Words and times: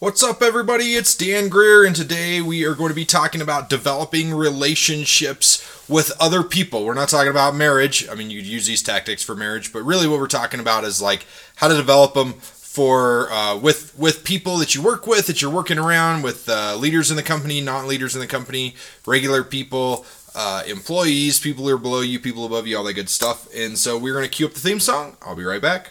What's 0.00 0.22
up, 0.22 0.40
everybody? 0.40 0.94
It's 0.94 1.14
Dan 1.14 1.50
Greer, 1.50 1.84
and 1.84 1.94
today 1.94 2.40
we 2.40 2.64
are 2.64 2.74
going 2.74 2.88
to 2.88 2.94
be 2.94 3.04
talking 3.04 3.42
about 3.42 3.68
developing 3.68 4.32
relationships 4.32 5.62
with 5.90 6.10
other 6.18 6.42
people. 6.42 6.86
We're 6.86 6.94
not 6.94 7.10
talking 7.10 7.30
about 7.30 7.54
marriage. 7.54 8.08
I 8.08 8.14
mean, 8.14 8.30
you 8.30 8.40
use 8.40 8.66
these 8.66 8.82
tactics 8.82 9.22
for 9.22 9.36
marriage, 9.36 9.74
but 9.74 9.82
really, 9.82 10.08
what 10.08 10.18
we're 10.18 10.26
talking 10.26 10.58
about 10.58 10.84
is 10.84 11.02
like 11.02 11.26
how 11.56 11.68
to 11.68 11.76
develop 11.76 12.14
them 12.14 12.32
for 12.32 13.30
uh, 13.30 13.58
with 13.58 13.94
with 13.98 14.24
people 14.24 14.56
that 14.56 14.74
you 14.74 14.80
work 14.80 15.06
with, 15.06 15.26
that 15.26 15.42
you're 15.42 15.50
working 15.50 15.78
around 15.78 16.22
with, 16.22 16.48
uh, 16.48 16.76
leaders 16.76 17.10
in 17.10 17.18
the 17.18 17.22
company, 17.22 17.60
not 17.60 17.86
leaders 17.86 18.14
in 18.14 18.22
the 18.22 18.26
company, 18.26 18.76
regular 19.04 19.44
people, 19.44 20.06
uh, 20.34 20.62
employees, 20.66 21.38
people 21.38 21.68
who 21.68 21.74
are 21.74 21.78
below 21.78 22.00
you, 22.00 22.18
people 22.18 22.46
above 22.46 22.66
you, 22.66 22.78
all 22.78 22.84
that 22.84 22.94
good 22.94 23.10
stuff. 23.10 23.54
And 23.54 23.76
so 23.76 23.98
we're 23.98 24.14
going 24.14 24.24
to 24.24 24.30
cue 24.30 24.46
up 24.46 24.54
the 24.54 24.60
theme 24.60 24.80
song. 24.80 25.18
I'll 25.20 25.36
be 25.36 25.44
right 25.44 25.60
back. 25.60 25.90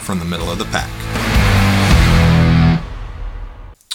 from 0.00 0.18
the 0.18 0.24
middle 0.24 0.50
of 0.50 0.58
the 0.58 0.64
pack. 0.66 0.90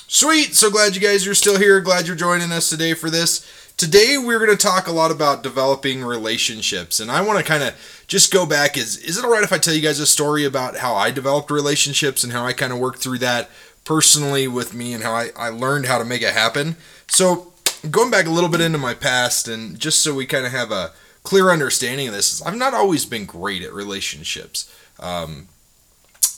Sweet, 0.08 0.56
so 0.56 0.72
glad 0.72 0.96
you 0.96 1.02
guys 1.02 1.28
are 1.28 1.36
still 1.36 1.60
here. 1.60 1.82
Glad 1.82 2.08
you're 2.08 2.16
joining 2.16 2.52
us 2.52 2.70
today 2.70 2.94
for 2.94 3.10
this. 3.10 3.46
Today 3.76 4.18
we're 4.18 4.40
going 4.40 4.58
to 4.58 4.64
talk 4.64 4.88
a 4.88 4.92
lot 4.94 5.12
about 5.12 5.44
developing 5.44 6.02
relationships, 6.02 7.02
and 7.02 7.12
I 7.12 7.20
want 7.20 7.40
to 7.40 7.44
kind 7.44 7.62
of 7.64 7.76
just 8.08 8.32
go 8.32 8.46
back. 8.46 8.78
Is 8.78 8.96
is 8.98 9.18
it 9.18 9.26
all 9.26 9.32
right 9.32 9.44
if 9.44 9.52
I 9.52 9.58
tell 9.58 9.74
you 9.74 9.82
guys 9.82 10.00
a 10.00 10.06
story 10.06 10.46
about 10.46 10.78
how 10.78 10.96
I 10.96 11.12
developed 11.12 11.52
relationships 11.52 12.24
and 12.24 12.32
how 12.32 12.46
I 12.46 12.54
kind 12.54 12.72
of 12.72 12.80
worked 12.80 13.00
through 13.00 13.18
that 13.18 13.50
personally 13.84 14.48
with 14.48 14.74
me 14.74 14.94
and 14.94 15.04
how 15.04 15.12
I, 15.12 15.32
I 15.36 15.50
learned 15.50 15.88
how 15.88 15.98
to 15.98 16.06
make 16.06 16.22
it 16.22 16.34
happen? 16.34 16.78
So 17.08 17.52
going 17.92 18.10
back 18.10 18.26
a 18.26 18.32
little 18.32 18.50
bit 18.50 18.62
into 18.62 18.78
my 18.78 18.94
past, 18.94 19.50
and 19.50 19.78
just 19.78 20.02
so 20.02 20.16
we 20.16 20.26
kind 20.26 20.46
of 20.46 20.54
have 20.54 20.72
a 20.72 20.94
clear 21.24 21.50
understanding 21.50 22.08
of 22.08 22.14
this, 22.14 22.42
I've 22.42 22.56
not 22.56 22.74
always 22.74 23.06
been 23.06 23.26
great 23.26 23.64
at 23.64 23.74
relationships. 23.74 24.74
Um, 25.00 25.50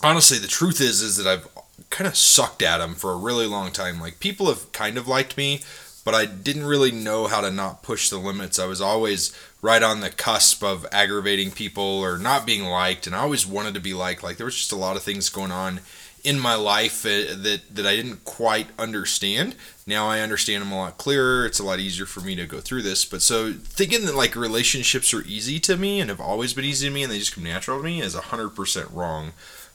honestly, 0.03 0.37
the 0.37 0.47
truth 0.47 0.81
is 0.81 1.01
is 1.01 1.17
that 1.17 1.27
I've 1.27 1.47
kind 1.89 2.07
of 2.07 2.15
sucked 2.15 2.61
at 2.61 2.79
them 2.79 2.95
for 2.95 3.11
a 3.11 3.17
really 3.17 3.47
long 3.47 3.71
time. 3.71 3.99
Like 3.99 4.19
people 4.19 4.47
have 4.47 4.71
kind 4.71 4.97
of 4.97 5.07
liked 5.07 5.37
me, 5.37 5.61
but 6.03 6.15
I 6.15 6.25
didn't 6.25 6.65
really 6.65 6.91
know 6.91 7.27
how 7.27 7.41
to 7.41 7.51
not 7.51 7.83
push 7.83 8.09
the 8.09 8.17
limits. 8.17 8.59
I 8.59 8.65
was 8.65 8.81
always 8.81 9.37
right 9.61 9.83
on 9.83 10.01
the 10.01 10.09
cusp 10.09 10.63
of 10.63 10.85
aggravating 10.91 11.51
people 11.51 11.83
or 11.83 12.17
not 12.17 12.45
being 12.45 12.63
liked, 12.63 13.07
and 13.07 13.15
I 13.15 13.19
always 13.19 13.45
wanted 13.45 13.73
to 13.73 13.79
be 13.79 13.93
liked. 13.93 14.23
Like 14.23 14.37
there 14.37 14.45
was 14.45 14.57
just 14.57 14.71
a 14.71 14.77
lot 14.77 14.95
of 14.95 15.03
things 15.03 15.29
going 15.29 15.51
on 15.51 15.81
in 16.23 16.39
my 16.39 16.55
life 16.55 17.05
uh, 17.05 17.35
that 17.37 17.61
that 17.71 17.85
I 17.85 17.95
didn't 17.95 18.25
quite 18.25 18.67
understand. 18.77 19.55
Now 19.85 20.07
I 20.07 20.19
understand 20.19 20.61
them 20.61 20.71
a 20.71 20.77
lot 20.77 20.97
clearer. 20.97 21.45
It's 21.45 21.59
a 21.59 21.63
lot 21.63 21.79
easier 21.79 22.05
for 22.05 22.19
me 22.19 22.35
to 22.35 22.45
go 22.45 22.59
through 22.59 22.81
this. 22.81 23.05
But 23.05 23.21
so 23.21 23.53
thinking 23.53 24.05
that 24.05 24.15
like 24.15 24.35
relationships 24.35 25.13
are 25.13 25.23
easy 25.23 25.59
to 25.61 25.77
me 25.77 26.01
and 26.01 26.09
have 26.09 26.19
always 26.19 26.53
been 26.53 26.65
easy 26.65 26.87
to 26.87 26.93
me 26.93 27.03
and 27.03 27.11
they 27.11 27.19
just 27.19 27.33
come 27.33 27.45
natural 27.45 27.77
to 27.77 27.83
me 27.83 28.01
is 28.01 28.13
hundred 28.13 28.49
percent 28.49 28.89
wrong. 28.91 29.31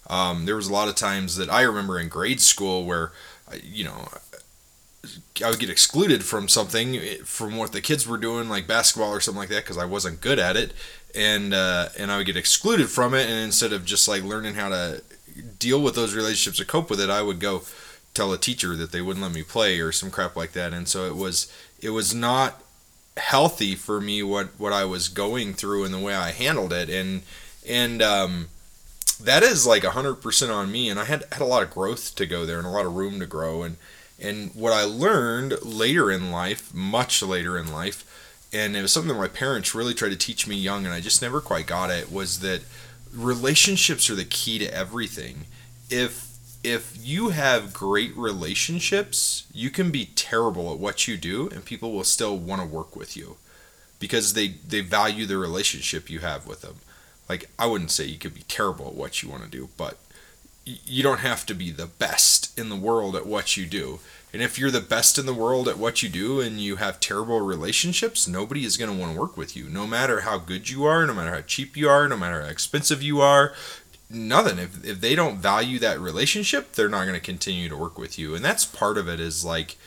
Um, 0.08 0.46
there 0.46 0.56
was 0.56 0.68
a 0.68 0.72
lot 0.72 0.88
of 0.88 0.94
times 0.94 1.36
that 1.36 1.50
I 1.50 1.62
remember 1.62 1.98
in 1.98 2.08
grade 2.08 2.40
school 2.40 2.84
where, 2.84 3.12
you 3.62 3.84
know, 3.84 4.08
I 5.44 5.50
would 5.50 5.58
get 5.58 5.70
excluded 5.70 6.24
from 6.24 6.48
something 6.48 6.96
eh, 6.96 7.16
from 7.24 7.56
what 7.56 7.72
the 7.72 7.80
kids 7.80 8.06
were 8.06 8.18
doing, 8.18 8.48
like 8.48 8.66
basketball 8.66 9.10
or 9.10 9.20
something 9.20 9.40
like 9.40 9.48
that, 9.48 9.64
because 9.64 9.78
I 9.78 9.84
wasn't 9.84 10.20
good 10.20 10.38
at 10.38 10.56
it, 10.56 10.72
and 11.14 11.52
uh, 11.54 11.88
and 11.98 12.12
I 12.12 12.18
would 12.18 12.26
get 12.26 12.36
excluded 12.36 12.88
from 12.88 13.14
it. 13.14 13.28
And 13.28 13.38
instead 13.38 13.72
of 13.72 13.84
just 13.84 14.06
like 14.06 14.22
learning 14.22 14.54
how 14.54 14.68
to 14.68 15.02
deal 15.58 15.80
with 15.80 15.94
those 15.94 16.14
relationships 16.14 16.60
or 16.60 16.64
cope 16.64 16.90
with 16.90 17.00
it, 17.00 17.10
I 17.10 17.22
would 17.22 17.40
go 17.40 17.62
tell 18.14 18.32
a 18.32 18.38
teacher 18.38 18.76
that 18.76 18.92
they 18.92 19.00
wouldn't 19.00 19.22
let 19.22 19.32
me 19.32 19.42
play 19.42 19.80
or 19.80 19.92
some 19.92 20.10
crap 20.10 20.36
like 20.36 20.52
that. 20.52 20.72
And 20.72 20.86
so 20.86 21.06
it 21.06 21.16
was 21.16 21.52
it 21.80 21.90
was 21.90 22.14
not 22.14 22.62
healthy 23.16 23.74
for 23.74 24.00
me 24.00 24.22
what 24.22 24.48
what 24.58 24.72
I 24.72 24.84
was 24.84 25.08
going 25.08 25.54
through 25.54 25.84
and 25.84 25.94
the 25.94 25.98
way 25.98 26.14
I 26.14 26.30
handled 26.30 26.72
it. 26.72 26.88
And 26.88 27.22
and 27.66 28.02
um, 28.02 28.48
that 29.24 29.42
is 29.42 29.66
like 29.66 29.82
100% 29.82 30.54
on 30.54 30.72
me 30.72 30.88
and 30.88 30.98
i 30.98 31.04
had, 31.04 31.24
had 31.32 31.42
a 31.42 31.46
lot 31.46 31.62
of 31.62 31.70
growth 31.70 32.14
to 32.14 32.26
go 32.26 32.44
there 32.44 32.58
and 32.58 32.66
a 32.66 32.70
lot 32.70 32.86
of 32.86 32.94
room 32.94 33.20
to 33.20 33.26
grow 33.26 33.62
and 33.62 33.76
and 34.20 34.54
what 34.54 34.72
i 34.72 34.82
learned 34.82 35.54
later 35.62 36.10
in 36.10 36.30
life 36.30 36.72
much 36.74 37.22
later 37.22 37.58
in 37.58 37.72
life 37.72 38.08
and 38.52 38.76
it 38.76 38.82
was 38.82 38.92
something 38.92 39.12
that 39.12 39.18
my 39.18 39.28
parents 39.28 39.74
really 39.74 39.94
tried 39.94 40.10
to 40.10 40.16
teach 40.16 40.46
me 40.46 40.56
young 40.56 40.84
and 40.84 40.94
i 40.94 41.00
just 41.00 41.22
never 41.22 41.40
quite 41.40 41.66
got 41.66 41.90
it 41.90 42.12
was 42.12 42.40
that 42.40 42.62
relationships 43.12 44.08
are 44.08 44.14
the 44.14 44.24
key 44.24 44.58
to 44.58 44.74
everything. 44.74 45.46
If 45.90 46.30
if 46.64 46.96
you 47.00 47.30
have 47.30 47.72
great 47.72 48.16
relationships 48.16 49.46
you 49.52 49.68
can 49.68 49.90
be 49.90 50.06
terrible 50.14 50.72
at 50.72 50.78
what 50.78 51.08
you 51.08 51.16
do 51.16 51.48
and 51.48 51.64
people 51.64 51.92
will 51.92 52.04
still 52.04 52.38
want 52.38 52.62
to 52.62 52.66
work 52.66 52.94
with 52.94 53.16
you 53.16 53.36
because 53.98 54.34
they 54.34 54.48
they 54.66 54.80
value 54.80 55.26
the 55.26 55.36
relationship 55.36 56.08
you 56.08 56.20
have 56.20 56.46
with 56.46 56.62
them 56.62 56.76
like 57.32 57.48
I 57.58 57.64
wouldn't 57.64 57.90
say 57.90 58.04
you 58.04 58.18
could 58.18 58.34
be 58.34 58.42
terrible 58.42 58.88
at 58.88 58.94
what 58.94 59.22
you 59.22 59.30
want 59.30 59.42
to 59.42 59.48
do, 59.48 59.70
but 59.78 59.96
you 60.66 61.02
don't 61.02 61.20
have 61.20 61.46
to 61.46 61.54
be 61.54 61.70
the 61.70 61.86
best 61.86 62.56
in 62.58 62.68
the 62.68 62.76
world 62.76 63.16
at 63.16 63.26
what 63.26 63.56
you 63.56 63.64
do. 63.64 64.00
And 64.34 64.42
if 64.42 64.58
you're 64.58 64.70
the 64.70 64.82
best 64.82 65.18
in 65.18 65.24
the 65.24 65.32
world 65.32 65.66
at 65.66 65.78
what 65.78 66.02
you 66.02 66.10
do 66.10 66.42
and 66.42 66.60
you 66.60 66.76
have 66.76 67.00
terrible 67.00 67.40
relationships, 67.40 68.28
nobody 68.28 68.66
is 68.66 68.76
going 68.76 68.90
to 68.90 68.96
want 68.96 69.14
to 69.14 69.20
work 69.20 69.36
with 69.38 69.56
you. 69.56 69.70
No 69.70 69.86
matter 69.86 70.20
how 70.20 70.36
good 70.36 70.68
you 70.68 70.84
are, 70.84 71.06
no 71.06 71.14
matter 71.14 71.34
how 71.34 71.40
cheap 71.40 71.74
you 71.74 71.88
are, 71.88 72.06
no 72.06 72.18
matter 72.18 72.42
how 72.42 72.48
expensive 72.48 73.02
you 73.02 73.22
are, 73.22 73.54
nothing. 74.10 74.58
If, 74.58 74.84
if 74.84 75.00
they 75.00 75.14
don't 75.14 75.38
value 75.38 75.78
that 75.78 75.98
relationship, 75.98 76.72
they're 76.72 76.88
not 76.90 77.04
going 77.04 77.18
to 77.18 77.32
continue 77.32 77.70
to 77.70 77.76
work 77.76 77.98
with 77.98 78.18
you. 78.18 78.34
And 78.34 78.44
that's 78.44 78.66
part 78.66 78.98
of 78.98 79.08
it 79.08 79.20
is 79.20 79.42
like 79.42 79.78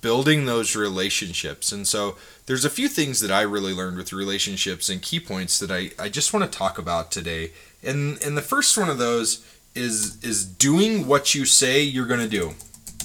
building 0.00 0.46
those 0.46 0.76
relationships. 0.76 1.72
And 1.72 1.86
so 1.86 2.16
there's 2.46 2.64
a 2.64 2.70
few 2.70 2.88
things 2.88 3.20
that 3.20 3.30
I 3.30 3.42
really 3.42 3.72
learned 3.72 3.96
with 3.96 4.12
relationships 4.12 4.88
and 4.88 5.02
key 5.02 5.20
points 5.20 5.58
that 5.58 5.70
I, 5.70 5.90
I 5.98 6.08
just 6.08 6.32
want 6.32 6.50
to 6.50 6.58
talk 6.58 6.78
about 6.78 7.10
today. 7.10 7.52
And 7.82 8.22
and 8.22 8.36
the 8.36 8.42
first 8.42 8.76
one 8.76 8.90
of 8.90 8.98
those 8.98 9.44
is 9.74 10.22
is 10.22 10.44
doing 10.44 11.06
what 11.06 11.34
you 11.34 11.44
say 11.44 11.82
you're 11.82 12.06
going 12.06 12.20
to 12.20 12.28
do. 12.28 12.54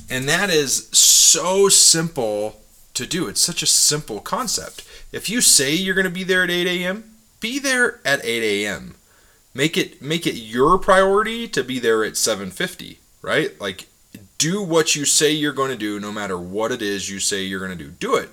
And 0.09 0.27
that 0.29 0.49
is 0.49 0.87
so 0.89 1.69
simple 1.69 2.61
to 2.93 3.05
do. 3.05 3.27
It's 3.27 3.41
such 3.41 3.61
a 3.61 3.67
simple 3.67 4.19
concept. 4.19 4.87
If 5.11 5.29
you 5.29 5.41
say 5.41 5.73
you're 5.73 5.95
going 5.95 6.05
to 6.05 6.11
be 6.11 6.23
there 6.23 6.43
at 6.43 6.49
8 6.49 6.67
a.m., 6.67 7.15
be 7.39 7.59
there 7.59 7.99
at 8.05 8.23
8 8.23 8.65
a.m. 8.65 8.95
Make 9.53 9.77
it 9.77 10.01
make 10.01 10.27
it 10.27 10.35
your 10.35 10.77
priority 10.77 11.47
to 11.49 11.63
be 11.63 11.79
there 11.79 12.03
at 12.03 12.13
7:50, 12.13 12.97
right? 13.21 13.59
Like 13.61 13.87
do 14.37 14.61
what 14.61 14.95
you 14.95 15.05
say 15.05 15.31
you're 15.31 15.53
going 15.53 15.71
to 15.71 15.77
do 15.77 15.99
no 15.99 16.11
matter 16.11 16.37
what 16.37 16.71
it 16.71 16.81
is 16.81 17.09
you 17.09 17.19
say 17.19 17.43
you're 17.43 17.65
going 17.65 17.77
to 17.77 17.83
do. 17.83 17.91
Do 17.91 18.15
it 18.15 18.29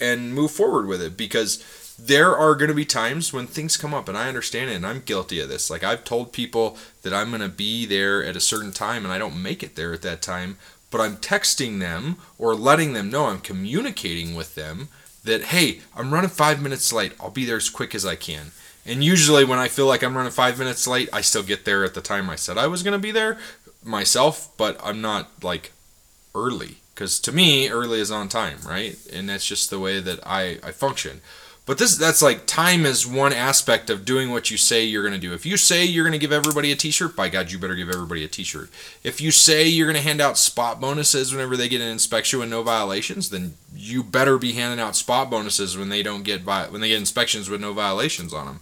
and 0.00 0.34
move 0.34 0.50
forward 0.50 0.86
with 0.86 1.00
it 1.00 1.16
because 1.16 1.64
there 1.98 2.36
are 2.36 2.54
going 2.54 2.68
to 2.68 2.74
be 2.74 2.84
times 2.84 3.32
when 3.32 3.46
things 3.46 3.76
come 3.76 3.94
up 3.94 4.08
and 4.08 4.18
I 4.18 4.28
understand 4.28 4.70
it 4.70 4.74
and 4.74 4.86
I'm 4.86 5.00
guilty 5.00 5.40
of 5.40 5.48
this. 5.48 5.70
Like 5.70 5.82
I've 5.82 6.04
told 6.04 6.32
people 6.32 6.76
that 7.02 7.14
I'm 7.14 7.30
going 7.30 7.40
to 7.40 7.48
be 7.48 7.86
there 7.86 8.22
at 8.24 8.36
a 8.36 8.40
certain 8.40 8.72
time 8.72 9.04
and 9.04 9.12
I 9.12 9.18
don't 9.18 9.42
make 9.42 9.62
it 9.62 9.76
there 9.76 9.94
at 9.94 10.02
that 10.02 10.20
time, 10.20 10.58
but 10.90 11.00
I'm 11.00 11.16
texting 11.16 11.80
them 11.80 12.16
or 12.38 12.54
letting 12.54 12.92
them 12.92 13.10
know 13.10 13.26
I'm 13.26 13.40
communicating 13.40 14.34
with 14.34 14.54
them 14.54 14.88
that 15.24 15.44
hey, 15.44 15.80
I'm 15.96 16.12
running 16.12 16.30
5 16.30 16.62
minutes 16.62 16.92
late. 16.92 17.12
I'll 17.18 17.30
be 17.30 17.44
there 17.44 17.56
as 17.56 17.70
quick 17.70 17.94
as 17.94 18.04
I 18.04 18.14
can. 18.14 18.52
And 18.84 19.02
usually 19.02 19.44
when 19.44 19.58
I 19.58 19.66
feel 19.66 19.86
like 19.86 20.04
I'm 20.04 20.16
running 20.16 20.30
5 20.30 20.58
minutes 20.58 20.86
late, 20.86 21.08
I 21.12 21.20
still 21.22 21.42
get 21.42 21.64
there 21.64 21.82
at 21.84 21.94
the 21.94 22.00
time 22.00 22.28
I 22.28 22.36
said 22.36 22.58
I 22.58 22.66
was 22.66 22.82
going 22.82 22.92
to 22.92 22.98
be 22.98 23.10
there 23.10 23.38
myself, 23.86 24.50
but 24.56 24.78
I'm 24.82 25.00
not 25.00 25.42
like 25.42 25.72
early. 26.34 26.76
Because 26.94 27.20
to 27.20 27.32
me 27.32 27.68
early 27.68 28.00
is 28.00 28.10
on 28.10 28.28
time 28.28 28.58
right? 28.66 28.96
And 29.12 29.28
that's 29.28 29.46
just 29.46 29.70
the 29.70 29.78
way 29.78 30.00
that 30.00 30.26
i 30.26 30.58
i 30.62 30.72
function. 30.72 31.20
But 31.66 31.78
this 31.78 31.96
that's 31.96 32.22
like 32.22 32.46
time 32.46 32.86
is 32.86 33.06
one 33.06 33.32
aspect 33.32 33.90
of 33.90 34.04
doing 34.04 34.30
what 34.30 34.50
you 34.50 34.56
say 34.56 34.84
you're 34.84 35.02
going 35.02 35.20
to 35.20 35.26
do. 35.26 35.34
If 35.34 35.44
you 35.44 35.56
say 35.56 35.84
you're 35.84 36.04
going 36.04 36.12
to 36.12 36.18
give 36.18 36.32
everybody 36.32 36.72
a 36.72 36.76
t-shirt 36.76 37.16
by 37.16 37.28
god 37.28 37.50
you 37.50 37.58
better 37.58 37.74
give 37.74 37.90
everybody 37.90 38.24
a 38.24 38.28
t-shirt. 38.28 38.70
If 39.02 39.20
you 39.20 39.30
say 39.30 39.66
you're 39.66 39.86
going 39.86 40.02
to 40.02 40.08
hand 40.08 40.20
out 40.20 40.38
spot 40.38 40.80
bonuses 40.80 41.32
whenever 41.32 41.56
they 41.56 41.68
get 41.68 41.80
an 41.80 41.88
inspection 41.88 42.38
with 42.38 42.48
no 42.48 42.62
violations 42.62 43.30
then 43.30 43.54
you 43.74 44.02
better 44.02 44.38
be 44.38 44.52
handing 44.52 44.80
out 44.80 44.96
spot 44.96 45.28
bonuses 45.28 45.76
when 45.76 45.90
they 45.90 46.02
don't 46.02 46.22
get 46.22 46.46
by 46.46 46.68
when 46.68 46.80
they 46.80 46.88
get 46.88 46.98
inspections 46.98 47.50
with 47.50 47.60
no 47.60 47.72
violations 47.72 48.32
on 48.32 48.46
them 48.46 48.60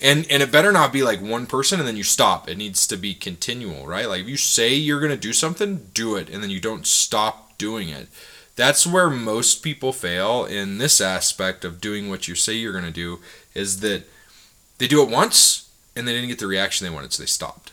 and 0.00 0.26
and 0.30 0.42
it 0.42 0.50
better 0.50 0.72
not 0.72 0.92
be 0.92 1.02
like 1.02 1.20
one 1.20 1.46
person 1.46 1.78
and 1.78 1.86
then 1.88 1.96
you 1.96 2.02
stop 2.02 2.48
it 2.48 2.56
needs 2.56 2.86
to 2.86 2.96
be 2.96 3.14
continual 3.14 3.86
right 3.86 4.08
like 4.08 4.22
if 4.22 4.28
you 4.28 4.36
say 4.36 4.74
you're 4.74 5.00
going 5.00 5.10
to 5.12 5.16
do 5.16 5.32
something 5.32 5.88
do 5.92 6.16
it 6.16 6.28
and 6.30 6.42
then 6.42 6.50
you 6.50 6.60
don't 6.60 6.86
stop 6.86 7.56
doing 7.58 7.88
it. 7.88 8.08
That's 8.56 8.86
where 8.86 9.08
most 9.08 9.62
people 9.62 9.92
fail 9.92 10.44
in 10.44 10.78
this 10.78 11.00
aspect 11.00 11.64
of 11.64 11.80
doing 11.80 12.10
what 12.10 12.26
you 12.26 12.34
say 12.34 12.54
you're 12.54 12.72
going 12.72 12.84
to 12.84 12.90
do 12.90 13.20
is 13.54 13.80
that 13.80 14.02
they 14.78 14.88
do 14.88 15.00
it 15.02 15.08
once 15.08 15.70
and 15.94 16.06
they 16.06 16.12
didn't 16.12 16.28
get 16.28 16.38
the 16.40 16.46
reaction 16.48 16.84
they 16.84 16.92
wanted, 16.92 17.12
so 17.12 17.22
they 17.22 17.26
stopped. 17.26 17.72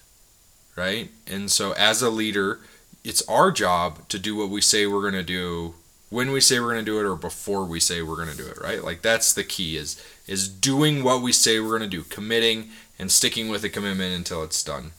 right? 0.75 1.09
And 1.27 1.51
so 1.51 1.73
as 1.73 2.01
a 2.01 2.09
leader, 2.09 2.59
it's 3.03 3.27
our 3.27 3.51
job 3.51 4.07
to 4.09 4.19
do 4.19 4.35
what 4.35 4.49
we 4.49 4.61
say 4.61 4.85
we're 4.85 5.01
going 5.01 5.13
to 5.13 5.23
do 5.23 5.75
when 6.09 6.31
we 6.31 6.41
say 6.41 6.59
we're 6.59 6.73
going 6.73 6.83
to 6.85 6.91
do 6.91 6.99
it 6.99 7.05
or 7.05 7.15
before 7.15 7.65
we 7.65 7.79
say 7.79 8.01
we're 8.01 8.15
going 8.15 8.29
to 8.29 8.37
do 8.37 8.47
it, 8.47 8.59
right? 8.59 8.83
Like 8.83 9.01
that's 9.01 9.33
the 9.33 9.43
key 9.43 9.77
is 9.77 10.03
is 10.27 10.47
doing 10.47 11.03
what 11.03 11.21
we 11.21 11.31
say 11.31 11.59
we're 11.59 11.77
going 11.77 11.89
to 11.89 11.97
do, 11.97 12.03
committing 12.03 12.69
and 12.97 13.11
sticking 13.11 13.49
with 13.49 13.63
a 13.63 13.69
commitment 13.69 14.15
until 14.15 14.43
it's 14.43 14.63
done. 14.63 14.91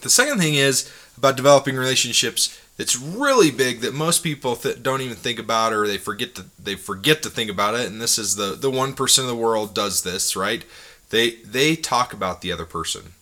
The 0.00 0.10
second 0.10 0.38
thing 0.38 0.54
is 0.54 0.90
about 1.16 1.36
developing 1.36 1.76
relationships 1.76 2.58
that's 2.76 2.96
really 2.96 3.50
big 3.50 3.80
that 3.80 3.92
most 3.92 4.22
people 4.22 4.54
th- 4.54 4.82
don't 4.82 5.00
even 5.00 5.16
think 5.16 5.38
about 5.40 5.72
or 5.72 5.86
they 5.86 5.98
forget 5.98 6.36
to 6.36 6.44
they 6.58 6.76
forget 6.76 7.22
to 7.24 7.30
think 7.30 7.50
about 7.50 7.74
it 7.74 7.88
and 7.88 8.00
this 8.00 8.18
is 8.18 8.36
the 8.36 8.54
the 8.54 8.70
1% 8.70 9.18
of 9.18 9.26
the 9.26 9.34
world 9.34 9.74
does 9.74 10.02
this, 10.02 10.36
right? 10.36 10.64
They 11.10 11.30
they 11.44 11.74
talk 11.74 12.12
about 12.12 12.40
the 12.40 12.52
other 12.52 12.66
person. 12.66 13.12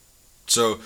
So 0.47 0.81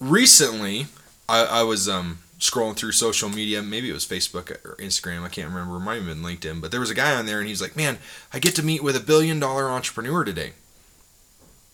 recently 0.00 0.86
I, 1.28 1.44
I 1.44 1.62
was 1.62 1.88
um 1.88 2.18
scrolling 2.48 2.76
through 2.76 2.92
social 2.92 3.28
media, 3.28 3.62
maybe 3.62 3.90
it 3.90 3.94
was 3.94 4.06
Facebook 4.06 4.50
or 4.64 4.76
Instagram, 4.76 5.22
I 5.22 5.28
can't 5.28 5.48
remember, 5.48 5.76
it 5.76 5.80
might 5.80 5.96
have 5.96 6.06
been 6.06 6.22
LinkedIn, 6.22 6.60
but 6.60 6.70
there 6.70 6.80
was 6.80 6.90
a 6.90 6.94
guy 6.94 7.14
on 7.14 7.26
there 7.26 7.38
and 7.40 7.48
he's 7.48 7.62
like, 7.62 7.76
Man, 7.76 7.98
I 8.32 8.38
get 8.38 8.54
to 8.56 8.64
meet 8.64 8.82
with 8.82 8.96
a 8.96 9.00
billion 9.00 9.40
dollar 9.40 9.68
entrepreneur 9.68 10.24
today. 10.24 10.52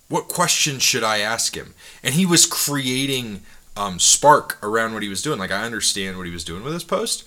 What 0.09 0.29
questions 0.29 0.83
should 0.83 1.05
I 1.05 1.19
ask 1.19 1.57
him? 1.57 1.75
And 2.03 2.15
he 2.15 2.27
was 2.27 2.45
creating 2.47 3.43
um, 3.77 3.99
spark 3.99 4.59
around 4.63 4.93
what 4.95 5.03
he 5.03 5.09
was 5.09 5.23
doing. 5.23 5.39
Like, 5.39 5.51
I 5.51 5.65
understand 5.65 6.17
what 6.17 6.27
he 6.27 6.33
was 6.33 6.45
doing 6.45 6.63
with 6.63 6.75
his 6.75 6.85
post, 6.85 7.25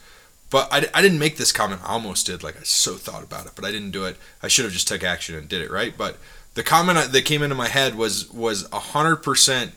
but 0.50 0.72
I, 0.72 0.88
I 0.94 1.02
didn't 1.02 1.20
make 1.20 1.38
this 1.38 1.52
comment. 1.52 1.82
I 1.84 1.94
almost 1.94 2.28
did. 2.28 2.44
Like, 2.44 2.60
I 2.60 2.64
so 2.64 2.94
thought 2.94 3.24
about 3.24 3.48
it, 3.48 3.54
but 3.56 3.66
I 3.66 3.72
didn't 3.72 3.92
do 3.92 4.06
it. 4.06 4.18
I 4.44 4.48
should 4.48 4.66
have 4.66 4.74
just 4.74 4.88
took 4.88 5.04
action 5.04 5.36
and 5.36 5.50
did 5.50 5.62
it, 5.62 5.72
right? 5.72 5.98
But 5.98 6.18
the 6.54 6.64
comment 6.64 7.12
that 7.12 7.26
came 7.26 7.42
into 7.42 7.56
my 7.56 7.68
head 7.68 7.96
was 7.96 8.32
was 8.32 8.68
100% 8.70 9.72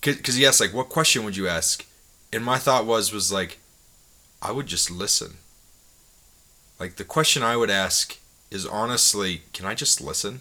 because 0.00 0.34
he 0.34 0.46
asked, 0.46 0.60
like, 0.60 0.74
what 0.74 0.88
question 0.88 1.24
would 1.24 1.36
you 1.36 1.46
ask? 1.46 1.86
And 2.32 2.44
my 2.44 2.58
thought 2.58 2.86
was 2.86 3.12
was 3.12 3.32
like 3.32 3.58
I 4.42 4.52
would 4.52 4.66
just 4.66 4.90
listen. 4.90 5.38
Like 6.78 6.96
the 6.96 7.04
question 7.04 7.42
I 7.42 7.56
would 7.56 7.70
ask 7.70 8.18
is 8.50 8.66
honestly, 8.66 9.42
can 9.52 9.66
I 9.66 9.74
just 9.74 10.00
listen? 10.00 10.40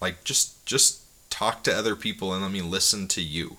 Like 0.00 0.24
just 0.24 0.64
just 0.64 1.00
talk 1.30 1.64
to 1.64 1.76
other 1.76 1.96
people 1.96 2.32
and 2.32 2.42
let 2.42 2.52
me 2.52 2.62
listen 2.62 3.08
to 3.08 3.20
you. 3.20 3.56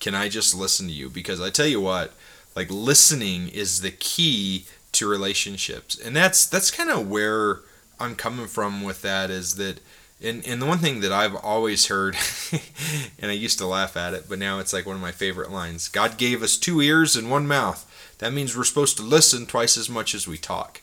Can 0.00 0.14
I 0.14 0.28
just 0.28 0.54
listen 0.54 0.88
to 0.88 0.92
you? 0.92 1.08
Because 1.08 1.40
I 1.40 1.50
tell 1.50 1.66
you 1.66 1.80
what, 1.80 2.12
like 2.56 2.70
listening 2.70 3.48
is 3.48 3.80
the 3.80 3.92
key 3.92 4.66
to 4.92 5.08
relationships. 5.08 5.98
And 5.98 6.16
that's 6.16 6.46
that's 6.46 6.70
kind 6.70 6.90
of 6.90 7.08
where 7.08 7.60
I'm 8.00 8.16
coming 8.16 8.46
from 8.46 8.82
with 8.82 9.02
that 9.02 9.30
is 9.30 9.54
that 9.54 9.80
and, 10.24 10.46
and 10.46 10.60
the 10.60 10.66
one 10.66 10.78
thing 10.78 11.00
that 11.00 11.12
I've 11.12 11.36
always 11.36 11.86
heard, 11.86 12.16
and 13.18 13.30
I 13.30 13.34
used 13.34 13.58
to 13.58 13.66
laugh 13.66 13.96
at 13.96 14.14
it, 14.14 14.24
but 14.28 14.38
now 14.38 14.58
it's 14.58 14.72
like 14.72 14.86
one 14.86 14.96
of 14.96 15.02
my 15.02 15.12
favorite 15.12 15.50
lines 15.50 15.88
God 15.88 16.16
gave 16.16 16.42
us 16.42 16.56
two 16.56 16.80
ears 16.80 17.16
and 17.16 17.30
one 17.30 17.46
mouth. 17.46 17.90
That 18.18 18.32
means 18.32 18.56
we're 18.56 18.64
supposed 18.64 18.96
to 18.96 19.02
listen 19.02 19.46
twice 19.46 19.76
as 19.76 19.90
much 19.90 20.14
as 20.14 20.26
we 20.26 20.38
talk. 20.38 20.80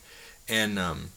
And 0.48 0.78
um, 0.78 1.10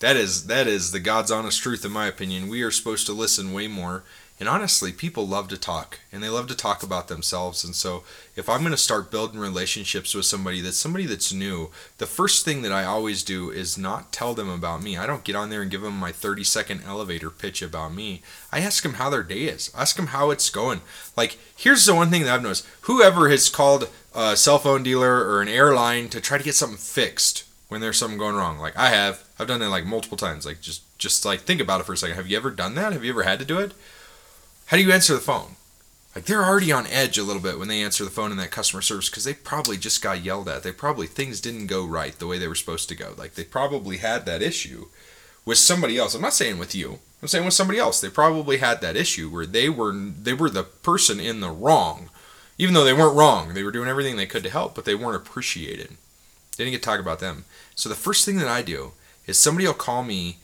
that 0.00 0.16
is 0.16 0.46
that 0.46 0.66
is 0.66 0.92
the 0.92 1.00
God's 1.00 1.30
honest 1.30 1.62
truth, 1.62 1.84
in 1.84 1.92
my 1.92 2.06
opinion. 2.06 2.48
We 2.48 2.62
are 2.62 2.70
supposed 2.70 3.06
to 3.06 3.12
listen 3.12 3.52
way 3.52 3.68
more 3.68 4.02
and 4.40 4.48
honestly, 4.48 4.90
people 4.90 5.28
love 5.28 5.48
to 5.48 5.58
talk 5.58 6.00
and 6.10 6.22
they 6.22 6.30
love 6.30 6.46
to 6.48 6.56
talk 6.56 6.82
about 6.82 7.08
themselves. 7.08 7.62
And 7.62 7.74
so, 7.74 8.02
if 8.34 8.48
I'm 8.48 8.60
going 8.60 8.70
to 8.70 8.78
start 8.78 9.10
building 9.10 9.38
relationships 9.38 10.14
with 10.14 10.24
somebody 10.24 10.62
that's 10.62 10.78
somebody 10.78 11.04
that's 11.04 11.32
new, 11.32 11.70
the 11.98 12.06
first 12.06 12.44
thing 12.44 12.62
that 12.62 12.72
I 12.72 12.84
always 12.84 13.22
do 13.22 13.50
is 13.50 13.76
not 13.76 14.12
tell 14.12 14.32
them 14.32 14.48
about 14.48 14.82
me. 14.82 14.96
I 14.96 15.06
don't 15.06 15.24
get 15.24 15.36
on 15.36 15.50
there 15.50 15.60
and 15.60 15.70
give 15.70 15.82
them 15.82 15.98
my 15.98 16.10
30 16.10 16.42
second 16.42 16.82
elevator 16.86 17.28
pitch 17.28 17.60
about 17.60 17.94
me. 17.94 18.22
I 18.50 18.60
ask 18.60 18.82
them 18.82 18.94
how 18.94 19.10
their 19.10 19.22
day 19.22 19.42
is, 19.42 19.70
I 19.76 19.82
ask 19.82 19.96
them 19.96 20.08
how 20.08 20.30
it's 20.30 20.48
going. 20.48 20.80
Like, 21.16 21.38
here's 21.54 21.84
the 21.84 21.94
one 21.94 22.08
thing 22.08 22.24
that 22.24 22.34
I've 22.34 22.42
noticed 22.42 22.66
whoever 22.82 23.28
has 23.28 23.50
called 23.50 23.90
a 24.14 24.36
cell 24.36 24.58
phone 24.58 24.82
dealer 24.82 25.18
or 25.24 25.42
an 25.42 25.48
airline 25.48 26.08
to 26.08 26.20
try 26.20 26.38
to 26.38 26.44
get 26.44 26.54
something 26.54 26.78
fixed 26.78 27.44
when 27.68 27.80
there's 27.80 27.98
something 27.98 28.18
going 28.18 28.34
wrong. 28.34 28.58
Like 28.58 28.76
I 28.76 28.88
have, 28.88 29.24
I've 29.38 29.46
done 29.46 29.60
that 29.60 29.70
like 29.70 29.86
multiple 29.86 30.16
times. 30.16 30.44
Like 30.44 30.60
just 30.60 30.82
just 30.98 31.24
like 31.24 31.40
think 31.40 31.60
about 31.60 31.80
it 31.80 31.84
for 31.84 31.94
a 31.94 31.96
second. 31.96 32.16
Have 32.16 32.26
you 32.26 32.36
ever 32.36 32.50
done 32.50 32.74
that? 32.74 32.92
Have 32.92 33.04
you 33.04 33.10
ever 33.10 33.22
had 33.22 33.38
to 33.38 33.44
do 33.44 33.58
it? 33.58 33.72
How 34.70 34.76
do 34.76 34.84
you 34.84 34.92
answer 34.92 35.14
the 35.14 35.20
phone? 35.20 35.56
Like 36.14 36.26
they're 36.26 36.44
already 36.44 36.70
on 36.70 36.86
edge 36.86 37.18
a 37.18 37.24
little 37.24 37.42
bit 37.42 37.58
when 37.58 37.66
they 37.66 37.82
answer 37.82 38.04
the 38.04 38.10
phone 38.10 38.30
in 38.30 38.36
that 38.36 38.52
customer 38.52 38.82
service 38.82 39.10
because 39.10 39.24
they 39.24 39.34
probably 39.34 39.76
just 39.76 40.00
got 40.00 40.22
yelled 40.22 40.48
at. 40.48 40.62
They 40.62 40.70
probably 40.70 41.08
things 41.08 41.40
didn't 41.40 41.66
go 41.66 41.84
right 41.84 42.16
the 42.16 42.28
way 42.28 42.38
they 42.38 42.46
were 42.46 42.54
supposed 42.54 42.88
to 42.88 42.94
go. 42.94 43.14
Like 43.18 43.34
they 43.34 43.42
probably 43.42 43.96
had 43.96 44.26
that 44.26 44.42
issue 44.42 44.86
with 45.44 45.58
somebody 45.58 45.98
else. 45.98 46.14
I'm 46.14 46.22
not 46.22 46.34
saying 46.34 46.60
with 46.60 46.72
you. 46.72 47.00
I'm 47.20 47.26
saying 47.26 47.44
with 47.44 47.54
somebody 47.54 47.80
else. 47.80 48.00
They 48.00 48.10
probably 48.10 48.58
had 48.58 48.80
that 48.80 48.94
issue 48.94 49.28
where 49.28 49.44
they 49.44 49.68
were 49.68 49.92
they 49.92 50.34
were 50.34 50.48
the 50.48 50.62
person 50.62 51.18
in 51.18 51.40
the 51.40 51.50
wrong, 51.50 52.08
even 52.56 52.72
though 52.72 52.84
they 52.84 52.92
weren't 52.92 53.16
wrong. 53.16 53.54
They 53.54 53.64
were 53.64 53.72
doing 53.72 53.88
everything 53.88 54.14
they 54.14 54.26
could 54.26 54.44
to 54.44 54.50
help, 54.50 54.76
but 54.76 54.84
they 54.84 54.94
weren't 54.94 55.16
appreciated. 55.16 55.96
They 56.56 56.62
didn't 56.62 56.74
get 56.74 56.82
to 56.82 56.88
talk 56.88 57.00
about 57.00 57.18
them. 57.18 57.44
So 57.74 57.88
the 57.88 57.96
first 57.96 58.24
thing 58.24 58.36
that 58.36 58.46
I 58.46 58.62
do 58.62 58.92
is 59.26 59.36
somebody 59.36 59.66
will 59.66 59.74
call 59.74 60.04
me 60.04 60.38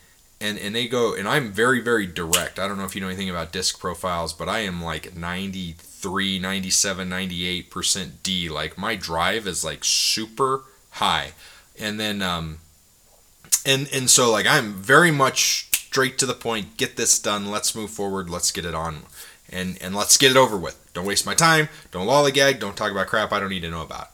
and 0.47 0.59
and 0.59 0.75
they 0.75 0.87
go 0.87 1.15
and 1.15 1.29
I'm 1.29 1.53
very 1.53 1.81
very 1.81 2.07
direct. 2.07 2.59
I 2.59 2.69
don't 2.69 2.79
know 2.79 2.85
if 2.85 2.95
you 2.95 3.01
know 3.01 3.09
anything 3.09 3.31
about 3.31 3.53
disc 3.53 3.79
profiles, 3.81 4.33
but 4.33 4.49
I 4.49 4.61
am 4.61 4.83
like 4.83 5.17
93, 5.17 6.39
97, 6.39 7.11
98% 7.11 8.11
D. 8.23 8.49
Like 8.49 8.79
my 8.79 8.95
drive 8.95 9.47
is 9.47 9.65
like 9.65 9.85
super 9.85 10.63
high. 10.91 11.33
And 11.79 11.99
then 11.99 12.23
um 12.23 12.59
and 13.65 13.89
and 13.93 14.09
so 14.09 14.31
like 14.31 14.47
I'm 14.47 14.75
very 14.75 15.11
much 15.11 15.69
straight 15.73 16.19
to 16.19 16.27
the 16.27 16.35
point, 16.35 16.77
get 16.77 16.97
this 16.97 17.19
done, 17.19 17.51
let's 17.51 17.75
move 17.75 17.91
forward, 17.91 18.31
let's 18.31 18.53
get 18.53 18.65
it 18.65 18.75
on 18.75 19.03
and 19.51 19.79
and 19.81 19.95
let's 19.95 20.17
get 20.17 20.31
it 20.31 20.37
over 20.37 20.57
with. 20.57 20.81
Don't 20.95 21.07
waste 21.07 21.27
my 21.27 21.35
time, 21.35 21.69
don't 21.91 22.07
lollygag, 22.07 22.61
don't 22.61 22.77
talk 22.77 22.93
about 22.93 23.09
crap 23.09 23.33
I 23.33 23.41
don't 23.41 23.51
need 23.51 23.61
to 23.61 23.71
know 23.71 23.83
about 23.83 24.11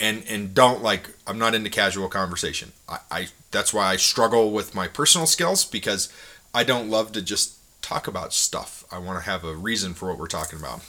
and 0.00 0.24
and 0.28 0.54
don't 0.54 0.82
like 0.82 1.10
I'm 1.26 1.38
not 1.38 1.54
into 1.54 1.70
casual 1.70 2.08
conversation. 2.08 2.72
I, 2.88 2.98
I 3.10 3.26
that's 3.50 3.72
why 3.72 3.86
I 3.86 3.96
struggle 3.96 4.50
with 4.50 4.74
my 4.74 4.88
personal 4.88 5.26
skills 5.26 5.64
because 5.64 6.12
I 6.52 6.64
don't 6.64 6.90
love 6.90 7.12
to 7.12 7.22
just 7.22 7.58
talk 7.82 8.06
about 8.06 8.32
stuff. 8.32 8.84
I 8.90 8.98
want 8.98 9.18
to 9.18 9.30
have 9.30 9.44
a 9.44 9.54
reason 9.54 9.94
for 9.94 10.08
what 10.08 10.18
we're 10.18 10.26
talking 10.26 10.58
about. 10.58 10.80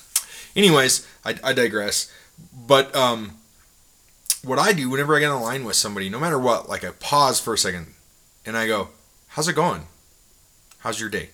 Anyways, 0.56 1.06
I, 1.26 1.36
I 1.44 1.54
digress. 1.54 2.12
But 2.68 2.96
um, 2.96 3.38
what 4.44 4.60
I 4.60 4.74
do 4.74 4.90
whenever 4.90 5.16
I 5.16 5.20
get 5.20 5.32
a 5.32 5.38
line 5.38 5.66
with 5.66 5.76
somebody, 5.76 6.10
no 6.10 6.20
matter 6.20 6.40
what, 6.40 6.70
like 6.70 6.84
I 6.84 6.92
pause 6.92 7.40
for 7.40 7.54
a 7.54 7.58
second 7.58 7.94
and 8.46 8.58
I 8.58 8.68
go, 8.68 8.90
"How's 9.30 9.48
it 9.48 9.56
going? 9.56 9.88
How's 10.80 11.00
your 11.00 11.10
day?" 11.10 11.30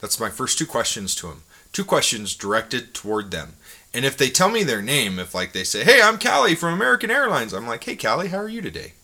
That's 0.00 0.20
my 0.20 0.30
first 0.30 0.58
two 0.58 0.66
questions 0.66 1.14
to 1.16 1.28
them. 1.28 1.42
Two 1.72 1.84
questions 1.84 2.34
directed 2.34 2.94
toward 2.94 3.30
them. 3.30 3.54
And 3.94 4.04
if 4.04 4.16
they 4.16 4.28
tell 4.28 4.50
me 4.50 4.62
their 4.62 4.82
name, 4.82 5.18
if 5.18 5.34
like 5.34 5.52
they 5.52 5.64
say, 5.64 5.84
"Hey, 5.84 6.02
I'm 6.02 6.18
Callie 6.18 6.54
from 6.54 6.74
American 6.74 7.10
Airlines," 7.10 7.52
I'm 7.52 7.66
like, 7.66 7.84
"Hey, 7.84 7.96
Callie, 7.96 8.28
how 8.28 8.38
are 8.38 8.48
you 8.48 8.60
today?" 8.60 8.94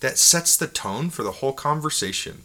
That 0.00 0.18
sets 0.18 0.56
the 0.56 0.66
tone 0.66 1.10
for 1.10 1.22
the 1.22 1.32
whole 1.32 1.52
conversation. 1.52 2.44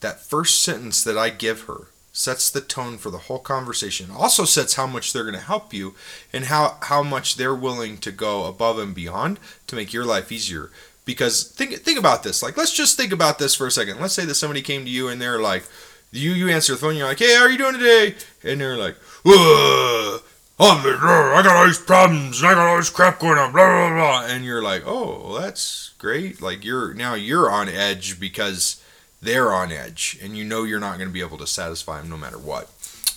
That 0.00 0.24
first 0.24 0.62
sentence 0.62 1.02
that 1.04 1.16
I 1.16 1.30
give 1.30 1.62
her 1.62 1.88
sets 2.12 2.50
the 2.50 2.60
tone 2.60 2.98
for 2.98 3.10
the 3.10 3.18
whole 3.18 3.38
conversation. 3.38 4.10
Also 4.10 4.44
sets 4.44 4.74
how 4.74 4.86
much 4.86 5.12
they're 5.12 5.22
going 5.22 5.34
to 5.34 5.40
help 5.40 5.72
you 5.72 5.94
and 6.32 6.46
how 6.46 6.76
how 6.82 7.02
much 7.02 7.36
they're 7.36 7.54
willing 7.54 7.96
to 7.98 8.12
go 8.12 8.44
above 8.44 8.78
and 8.78 8.94
beyond 8.94 9.40
to 9.66 9.76
make 9.76 9.92
your 9.92 10.04
life 10.04 10.30
easier. 10.30 10.70
Because 11.04 11.44
think 11.44 11.74
think 11.78 11.98
about 11.98 12.22
this. 12.22 12.42
Like 12.42 12.56
let's 12.56 12.74
just 12.74 12.96
think 12.96 13.12
about 13.12 13.38
this 13.38 13.54
for 13.54 13.66
a 13.66 13.70
second. 13.70 14.00
Let's 14.00 14.14
say 14.14 14.26
that 14.26 14.34
somebody 14.34 14.60
came 14.60 14.84
to 14.84 14.90
you 14.90 15.08
and 15.08 15.20
they're 15.20 15.40
like, 15.40 15.64
you 16.10 16.32
you 16.32 16.48
answer 16.50 16.72
the 16.72 16.78
phone. 16.78 16.96
You're 16.96 17.08
like, 17.08 17.18
"Hey, 17.18 17.34
how 17.34 17.42
are 17.42 17.50
you 17.50 17.58
doing 17.58 17.78
today?" 17.78 18.16
And 18.44 18.60
they're 18.60 18.76
like, 18.76 18.96
"Whoa." 19.24 20.20
Oh, 20.62 21.34
I 21.36 21.42
got 21.42 21.56
all 21.56 21.66
these 21.66 21.78
problems 21.78 22.40
and 22.40 22.48
I 22.48 22.54
got 22.54 22.66
all 22.66 22.76
this 22.76 22.90
crap 22.90 23.18
going 23.18 23.38
on, 23.38 23.52
blah, 23.52 23.66
blah, 23.66 23.96
blah. 23.96 24.26
And 24.26 24.44
you're 24.44 24.62
like, 24.62 24.82
oh, 24.86 25.22
well, 25.24 25.40
that's 25.40 25.94
great. 25.98 26.40
Like, 26.40 26.64
you're 26.64 26.94
now 26.94 27.14
you're 27.14 27.50
on 27.50 27.68
edge 27.68 28.20
because 28.20 28.82
they're 29.20 29.52
on 29.52 29.72
edge 29.72 30.18
and 30.22 30.36
you 30.36 30.44
know 30.44 30.64
you're 30.64 30.80
not 30.80 30.98
going 30.98 31.08
to 31.08 31.12
be 31.12 31.20
able 31.20 31.38
to 31.38 31.46
satisfy 31.46 32.00
them 32.00 32.10
no 32.10 32.16
matter 32.16 32.38
what. 32.38 32.70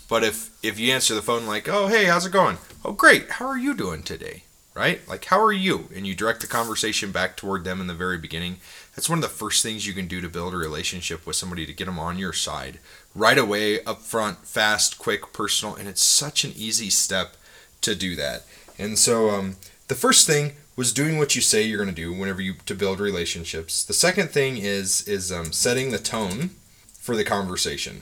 But 0.08 0.24
if, 0.24 0.56
if 0.64 0.80
you 0.80 0.94
answer 0.94 1.16
the 1.16 1.22
phone 1.22 1.48
like, 1.48 1.68
oh, 1.68 1.88
hey, 1.88 2.06
how's 2.06 2.26
it 2.26 2.32
going? 2.32 2.58
Oh, 2.84 2.92
great. 2.92 3.32
How 3.32 3.48
are 3.48 3.58
you 3.58 3.74
doing 3.74 4.04
today? 4.04 4.44
Right? 4.76 5.08
Like, 5.08 5.26
how 5.26 5.42
are 5.42 5.54
you? 5.54 5.88
And 5.96 6.06
you 6.06 6.14
direct 6.14 6.42
the 6.42 6.48
conversation 6.48 7.12
back 7.12 7.38
toward 7.38 7.64
them 7.64 7.80
in 7.80 7.88
the 7.88 7.94
very 7.94 8.18
beginning. 8.18 8.58
That's 8.94 9.10
one 9.10 9.20
of 9.20 9.24
the 9.24 9.30
first 9.30 9.64
things 9.64 9.88
you 9.88 9.94
can 9.94 10.06
do 10.06 10.20
to 10.20 10.28
build 10.28 10.54
a 10.54 10.58
relationship 10.58 11.26
with 11.26 11.38
somebody 11.38 11.66
to 11.66 11.72
get 11.72 11.86
them 11.86 11.98
on 11.98 12.20
your 12.20 12.34
side 12.34 12.80
right 13.16 13.38
away, 13.38 13.82
up 13.86 14.02
front, 14.02 14.46
fast, 14.46 15.00
quick, 15.00 15.32
personal, 15.32 15.76
and 15.76 15.88
it's 15.88 16.04
such 16.04 16.44
an 16.44 16.52
easy 16.58 16.90
step 16.90 17.38
to 17.82 17.96
do 17.96 18.18
that. 18.18 18.44
And 18.78 19.00
so, 19.00 19.30
um, 19.30 19.56
the 19.88 19.96
first 19.96 20.28
thing 20.28 20.54
was 20.76 20.92
doing 20.92 21.18
what 21.18 21.36
you 21.36 21.42
say 21.42 21.64
you're 21.64 21.84
going 21.84 21.94
to 21.94 22.02
do 22.02 22.12
whenever 22.12 22.42
you 22.42 22.56
to 22.66 22.76
build 22.76 23.00
relationships. 23.00 23.84
The 23.84 23.94
second 23.94 24.30
thing 24.32 24.58
is 24.58 25.08
is 25.08 25.32
um, 25.32 25.54
setting 25.54 25.92
the 25.92 25.98
tone 25.98 26.52
for 27.00 27.16
the 27.16 27.24
conversation, 27.24 28.02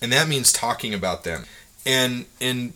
and 0.00 0.12
that 0.12 0.28
means 0.28 0.52
talking 0.52 0.94
about 0.94 1.24
them. 1.24 1.46
And 1.84 2.26
and 2.40 2.74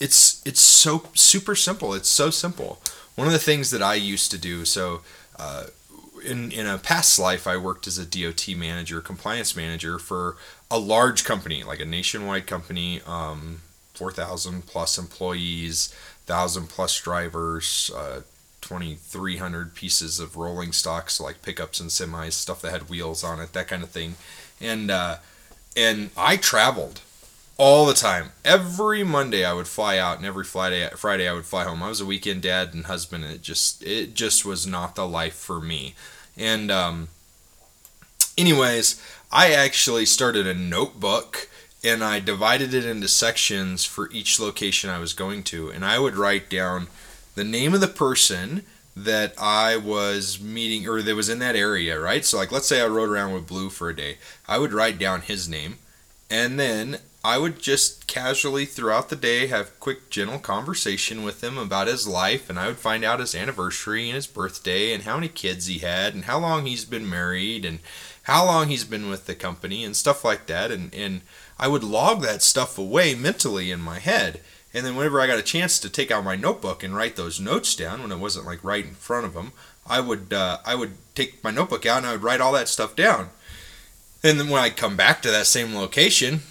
it's 0.00 0.42
it's 0.46 0.60
so 0.60 1.04
super 1.14 1.54
simple. 1.54 1.94
It's 1.94 2.08
so 2.08 2.30
simple. 2.30 2.80
One 3.14 3.26
of 3.26 3.32
the 3.32 3.38
things 3.38 3.70
that 3.70 3.82
I 3.82 3.94
used 3.94 4.30
to 4.30 4.38
do 4.38 4.64
so. 4.64 5.02
Uh, 5.38 5.64
in, 6.24 6.50
in 6.50 6.66
a 6.66 6.78
past 6.78 7.18
life, 7.18 7.46
I 7.46 7.56
worked 7.56 7.86
as 7.86 7.98
a 7.98 8.06
DOT 8.06 8.48
manager, 8.56 9.00
compliance 9.00 9.54
manager 9.54 9.98
for 9.98 10.36
a 10.70 10.78
large 10.78 11.24
company, 11.24 11.62
like 11.62 11.78
a 11.78 11.84
nationwide 11.84 12.46
company, 12.46 13.00
um, 13.06 13.60
4,000 13.94 14.66
plus 14.66 14.98
employees, 14.98 15.94
1,000 16.26 16.68
plus 16.68 17.00
drivers, 17.00 17.90
uh, 17.94 18.22
2,300 18.60 19.74
pieces 19.74 20.18
of 20.18 20.36
rolling 20.36 20.72
stock, 20.72 21.10
so 21.10 21.22
like 21.24 21.42
pickups 21.42 21.78
and 21.78 21.90
semis, 21.90 22.32
stuff 22.32 22.60
that 22.62 22.72
had 22.72 22.88
wheels 22.88 23.22
on 23.22 23.38
it, 23.38 23.52
that 23.52 23.68
kind 23.68 23.82
of 23.82 23.90
thing. 23.90 24.16
And, 24.60 24.90
uh, 24.90 25.18
and 25.76 26.10
I 26.16 26.36
traveled 26.36 27.00
all 27.58 27.86
the 27.86 27.94
time. 27.94 28.32
Every 28.44 29.02
Monday 29.02 29.44
I 29.44 29.52
would 29.52 29.68
fly 29.68 29.98
out, 29.98 30.18
and 30.18 30.26
every 30.26 30.44
Friday 30.44 30.88
Friday 30.96 31.28
I 31.28 31.32
would 31.32 31.46
fly 31.46 31.64
home. 31.64 31.82
I 31.82 31.88
was 31.88 32.00
a 32.00 32.06
weekend 32.06 32.42
dad 32.42 32.74
and 32.74 32.86
husband, 32.86 33.24
and 33.24 33.32
it 33.32 33.42
just 33.42 33.82
it 33.82 34.14
just 34.14 34.44
was 34.44 34.66
not 34.66 34.94
the 34.94 35.06
life 35.06 35.34
for 35.34 35.60
me. 35.60 35.94
And 36.36 36.70
um, 36.70 37.08
anyways, 38.36 39.00
I 39.32 39.52
actually 39.52 40.06
started 40.06 40.46
a 40.46 40.54
notebook 40.54 41.48
and 41.84 42.02
I 42.02 42.20
divided 42.20 42.74
it 42.74 42.84
into 42.84 43.08
sections 43.08 43.84
for 43.84 44.10
each 44.10 44.40
location 44.40 44.90
I 44.90 44.98
was 44.98 45.12
going 45.12 45.42
to, 45.44 45.70
and 45.70 45.84
I 45.84 45.98
would 45.98 46.16
write 46.16 46.50
down 46.50 46.88
the 47.34 47.44
name 47.44 47.74
of 47.74 47.80
the 47.80 47.88
person 47.88 48.64
that 48.96 49.34
I 49.38 49.76
was 49.76 50.40
meeting 50.40 50.88
or 50.88 51.02
that 51.02 51.14
was 51.14 51.28
in 51.28 51.38
that 51.40 51.54
area, 51.54 52.00
right? 52.00 52.24
So 52.24 52.38
like 52.38 52.50
let's 52.50 52.66
say 52.66 52.80
I 52.80 52.86
rode 52.86 53.10
around 53.10 53.34
with 53.34 53.46
Blue 53.46 53.70
for 53.70 53.88
a 53.90 53.96
day. 53.96 54.18
I 54.48 54.58
would 54.58 54.72
write 54.72 54.98
down 54.98 55.20
his 55.22 55.48
name 55.48 55.78
and 56.30 56.58
then 56.58 56.98
I 57.26 57.38
would 57.38 57.58
just 57.58 58.06
casually 58.06 58.66
throughout 58.66 59.08
the 59.08 59.16
day 59.16 59.48
have 59.48 59.80
quick 59.80 60.10
gentle 60.10 60.38
conversation 60.38 61.24
with 61.24 61.42
him 61.42 61.58
about 61.58 61.88
his 61.88 62.06
life 62.06 62.48
and 62.48 62.56
I 62.56 62.68
would 62.68 62.76
find 62.76 63.04
out 63.04 63.18
his 63.18 63.34
anniversary 63.34 64.06
and 64.06 64.14
his 64.14 64.28
birthday 64.28 64.92
and 64.92 65.02
how 65.02 65.16
many 65.16 65.26
kids 65.26 65.66
he 65.66 65.78
had 65.80 66.14
and 66.14 66.26
how 66.26 66.38
long 66.38 66.66
he's 66.66 66.84
been 66.84 67.10
married 67.10 67.64
and 67.64 67.80
how 68.22 68.44
long 68.44 68.68
he's 68.68 68.84
been 68.84 69.10
with 69.10 69.26
the 69.26 69.34
company 69.34 69.82
and 69.82 69.96
stuff 69.96 70.24
like 70.24 70.46
that. 70.46 70.70
And 70.70 70.94
and 70.94 71.22
I 71.58 71.66
would 71.66 71.82
log 71.82 72.22
that 72.22 72.42
stuff 72.44 72.78
away 72.78 73.16
mentally 73.16 73.72
in 73.72 73.80
my 73.80 73.98
head. 73.98 74.40
And 74.72 74.86
then 74.86 74.94
whenever 74.94 75.20
I 75.20 75.26
got 75.26 75.40
a 75.40 75.42
chance 75.42 75.80
to 75.80 75.90
take 75.90 76.12
out 76.12 76.22
my 76.22 76.36
notebook 76.36 76.84
and 76.84 76.94
write 76.94 77.16
those 77.16 77.40
notes 77.40 77.74
down 77.74 78.02
when 78.02 78.12
it 78.12 78.20
wasn't 78.20 78.46
like 78.46 78.62
right 78.62 78.84
in 78.84 78.94
front 78.94 79.26
of 79.26 79.34
him 79.34 79.50
I 79.84 79.98
would 79.98 80.32
uh, 80.32 80.58
I 80.64 80.76
would 80.76 80.92
take 81.16 81.42
my 81.42 81.50
notebook 81.50 81.86
out 81.86 81.98
and 81.98 82.06
I 82.06 82.12
would 82.12 82.22
write 82.22 82.40
all 82.40 82.52
that 82.52 82.68
stuff 82.68 82.94
down. 82.94 83.30
And 84.22 84.38
then 84.38 84.48
when 84.48 84.62
I 84.62 84.70
come 84.70 84.96
back 84.96 85.22
to 85.22 85.30
that 85.32 85.48
same 85.48 85.74
location 85.74 86.42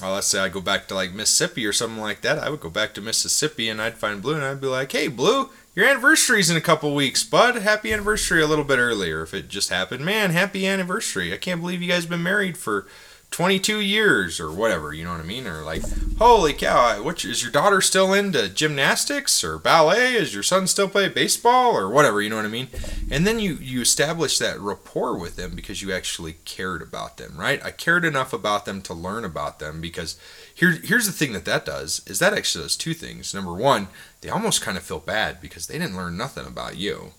well, 0.00 0.14
let's 0.14 0.26
say 0.26 0.40
I 0.40 0.48
go 0.48 0.60
back 0.60 0.88
to 0.88 0.94
like 0.94 1.12
Mississippi 1.12 1.66
or 1.66 1.72
something 1.72 2.00
like 2.00 2.20
that, 2.22 2.38
I 2.38 2.50
would 2.50 2.60
go 2.60 2.70
back 2.70 2.94
to 2.94 3.00
Mississippi 3.00 3.68
and 3.68 3.80
I'd 3.80 3.98
find 3.98 4.22
Blue 4.22 4.34
and 4.34 4.44
I'd 4.44 4.60
be 4.60 4.66
like, 4.66 4.92
hey, 4.92 5.08
Blue, 5.08 5.50
your 5.74 5.86
anniversary's 5.86 6.50
in 6.50 6.56
a 6.56 6.60
couple 6.60 6.94
weeks, 6.94 7.24
bud. 7.24 7.56
Happy 7.56 7.92
anniversary 7.92 8.42
a 8.42 8.46
little 8.46 8.64
bit 8.64 8.78
earlier 8.78 9.22
if 9.22 9.34
it 9.34 9.48
just 9.48 9.70
happened. 9.70 10.04
Man, 10.04 10.30
happy 10.30 10.66
anniversary. 10.66 11.32
I 11.32 11.36
can't 11.36 11.60
believe 11.60 11.82
you 11.82 11.88
guys 11.88 12.06
been 12.06 12.22
married 12.22 12.56
for 12.56 12.86
22 13.34 13.80
years 13.80 14.38
or 14.38 14.52
whatever, 14.52 14.94
you 14.94 15.02
know 15.02 15.10
what 15.10 15.18
I 15.18 15.24
mean? 15.24 15.48
Or 15.48 15.62
like, 15.62 15.82
holy 16.18 16.52
cow, 16.52 17.02
what 17.02 17.24
is 17.24 17.42
your 17.42 17.50
daughter 17.50 17.80
still 17.80 18.14
into 18.14 18.48
gymnastics 18.48 19.42
or 19.42 19.58
ballet? 19.58 20.14
Is 20.14 20.32
your 20.32 20.44
son 20.44 20.68
still 20.68 20.88
play 20.88 21.08
baseball 21.08 21.76
or 21.76 21.90
whatever, 21.90 22.22
you 22.22 22.30
know 22.30 22.36
what 22.36 22.44
I 22.44 22.48
mean? 22.48 22.68
And 23.10 23.26
then 23.26 23.40
you 23.40 23.54
you 23.54 23.80
establish 23.80 24.38
that 24.38 24.60
rapport 24.60 25.18
with 25.18 25.34
them 25.34 25.56
because 25.56 25.82
you 25.82 25.92
actually 25.92 26.36
cared 26.44 26.80
about 26.80 27.16
them, 27.16 27.36
right? 27.36 27.60
I 27.64 27.72
cared 27.72 28.04
enough 28.04 28.32
about 28.32 28.66
them 28.66 28.80
to 28.82 28.94
learn 28.94 29.24
about 29.24 29.58
them 29.58 29.80
because 29.80 30.16
here 30.54 30.70
here's 30.70 31.06
the 31.06 31.12
thing 31.12 31.32
that 31.32 31.44
that 31.44 31.66
does 31.66 32.02
is 32.06 32.20
that 32.20 32.34
actually 32.34 32.62
does 32.62 32.76
two 32.76 32.94
things. 32.94 33.34
Number 33.34 33.52
one, 33.52 33.88
they 34.20 34.28
almost 34.28 34.62
kind 34.62 34.76
of 34.76 34.84
feel 34.84 35.00
bad 35.00 35.40
because 35.40 35.66
they 35.66 35.76
didn't 35.76 35.96
learn 35.96 36.16
nothing 36.16 36.46
about 36.46 36.76
you, 36.76 37.14